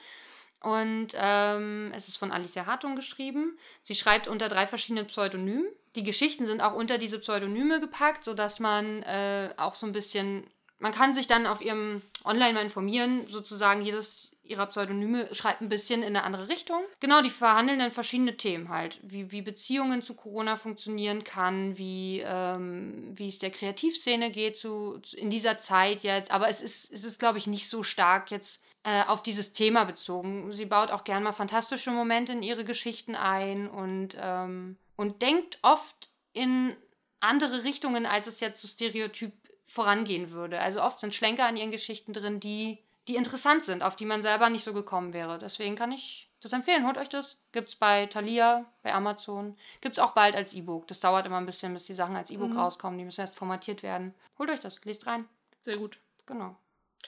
[0.61, 3.57] Und ähm, es ist von Alicia Hartung geschrieben.
[3.83, 5.67] Sie schreibt unter drei verschiedenen Pseudonymen.
[5.95, 10.49] Die Geschichten sind auch unter diese Pseudonyme gepackt, sodass man äh, auch so ein bisschen,
[10.79, 15.69] man kann sich dann auf ihrem Online mal informieren, sozusagen jedes ihrer Pseudonyme schreibt ein
[15.69, 16.81] bisschen in eine andere Richtung.
[17.01, 22.23] Genau, die verhandeln dann verschiedene Themen halt, wie, wie Beziehungen zu Corona funktionieren kann, wie,
[22.25, 26.31] ähm, wie es der Kreativszene geht zu, in dieser Zeit jetzt.
[26.31, 29.85] Aber es ist, es ist glaube ich, nicht so stark jetzt äh, auf dieses Thema
[29.85, 30.53] bezogen.
[30.53, 35.59] Sie baut auch gern mal fantastische Momente in ihre Geschichten ein und, ähm, und denkt
[35.63, 36.77] oft in
[37.21, 39.33] andere Richtungen, als es jetzt so stereotyp
[39.67, 40.61] vorangehen würde.
[40.61, 42.79] Also oft sind Schlenker in ihren Geschichten drin, die,
[43.09, 45.39] die interessant sind, auf die man selber nicht so gekommen wäre.
[45.39, 46.87] Deswegen kann ich das empfehlen.
[46.87, 47.37] Holt euch das.
[47.51, 49.57] Gibt's bei Thalia, bei Amazon.
[49.81, 50.87] Gibt's auch bald als E-Book.
[50.87, 52.59] Das dauert immer ein bisschen, bis die Sachen als E-Book Mhm.
[52.59, 52.99] rauskommen.
[52.99, 54.15] Die müssen erst formatiert werden.
[54.39, 54.85] Holt euch das.
[54.85, 55.27] Lest rein.
[55.63, 55.99] Sehr gut.
[56.27, 56.55] Genau.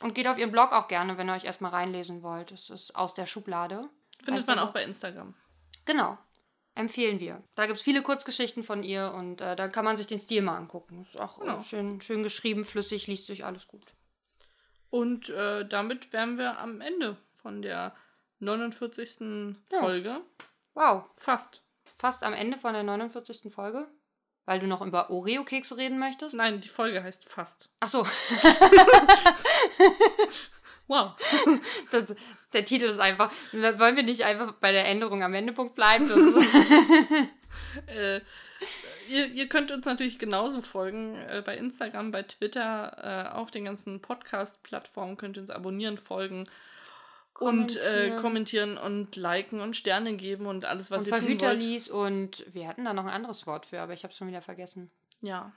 [0.01, 2.51] Und geht auf ihren Blog auch gerne, wenn ihr euch erstmal reinlesen wollt.
[2.51, 3.89] Das ist aus der Schublade.
[4.25, 5.35] Findet man auch bei Instagram.
[5.85, 6.19] Genau.
[6.75, 7.43] Empfehlen wir.
[7.57, 10.41] Da gibt es viele Kurzgeschichten von ihr und äh, da kann man sich den Stil
[10.43, 11.03] mal angucken.
[11.03, 11.61] Ist auch Genau.
[11.61, 13.93] schön, schön geschrieben, flüssig, liest sich alles gut.
[14.91, 17.95] Und äh, damit wären wir am Ende von der
[18.41, 19.57] 49.
[19.73, 19.81] Ja.
[19.81, 20.21] Folge.
[20.75, 21.05] Wow.
[21.17, 21.63] Fast.
[21.99, 23.53] Fast am Ende von der 49.
[23.53, 23.89] Folge.
[24.47, 26.35] Weil du noch über Oreo-Kekse reden möchtest?
[26.35, 27.71] Nein, die Folge heißt Fast.
[27.79, 28.05] Ach so,
[30.91, 31.13] Wow.
[31.93, 32.05] das,
[32.53, 33.31] der Titel ist einfach.
[33.53, 36.11] Wollen wir nicht einfach bei der Änderung am Endepunkt bleiben?
[37.87, 38.21] Äh,
[39.11, 41.17] ihr, ihr könnt uns natürlich genauso folgen.
[41.29, 46.49] Äh, bei Instagram, bei Twitter, äh, auf den ganzen Podcast-Plattformen könnt ihr uns abonnieren, folgen
[47.39, 48.21] und äh, Kommentieren.
[48.21, 51.41] kommentieren und liken und Sterne geben und alles, was und ihr tun wollt.
[51.41, 54.29] Verhüterlies und wir hatten da noch ein anderes Wort für, aber ich habe es schon
[54.29, 54.91] wieder vergessen.
[55.23, 55.53] Ja.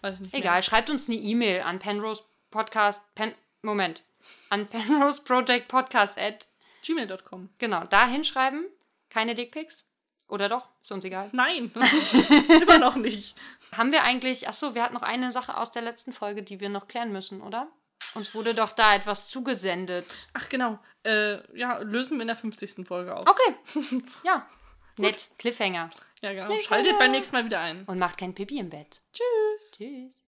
[0.00, 0.34] Weiß ich nicht.
[0.34, 3.00] Egal, schreibt uns eine E-Mail an Penrose Podcast.
[3.14, 4.02] Pen, Moment.
[4.50, 6.46] An Penrose Project Podcast at.
[6.88, 7.06] Mehr.
[7.06, 7.48] Gmail.com.
[7.58, 8.66] Genau, da hinschreiben.
[9.08, 9.84] Keine Dickpics.
[10.32, 10.66] Oder doch?
[10.80, 11.28] Ist uns egal.
[11.32, 11.70] Nein.
[12.62, 13.36] Immer noch nicht.
[13.76, 14.48] Haben wir eigentlich.
[14.48, 17.42] Achso, wir hatten noch eine Sache aus der letzten Folge, die wir noch klären müssen,
[17.42, 17.68] oder?
[18.14, 20.06] Uns wurde doch da etwas zugesendet.
[20.32, 20.78] Ach, genau.
[21.02, 22.86] Äh, ja, lösen wir in der 50.
[22.86, 23.28] Folge auf.
[23.28, 24.02] Okay.
[24.24, 24.46] ja.
[24.96, 25.28] Nett.
[25.36, 25.90] Cliffhanger.
[26.22, 26.46] Ja, genau.
[26.46, 26.62] Cliffhanger.
[26.62, 27.84] Schaltet beim nächsten Mal wieder ein.
[27.84, 29.02] Und macht kein Pipi im Bett.
[29.12, 29.72] Tschüss.
[29.72, 30.12] Tschüss.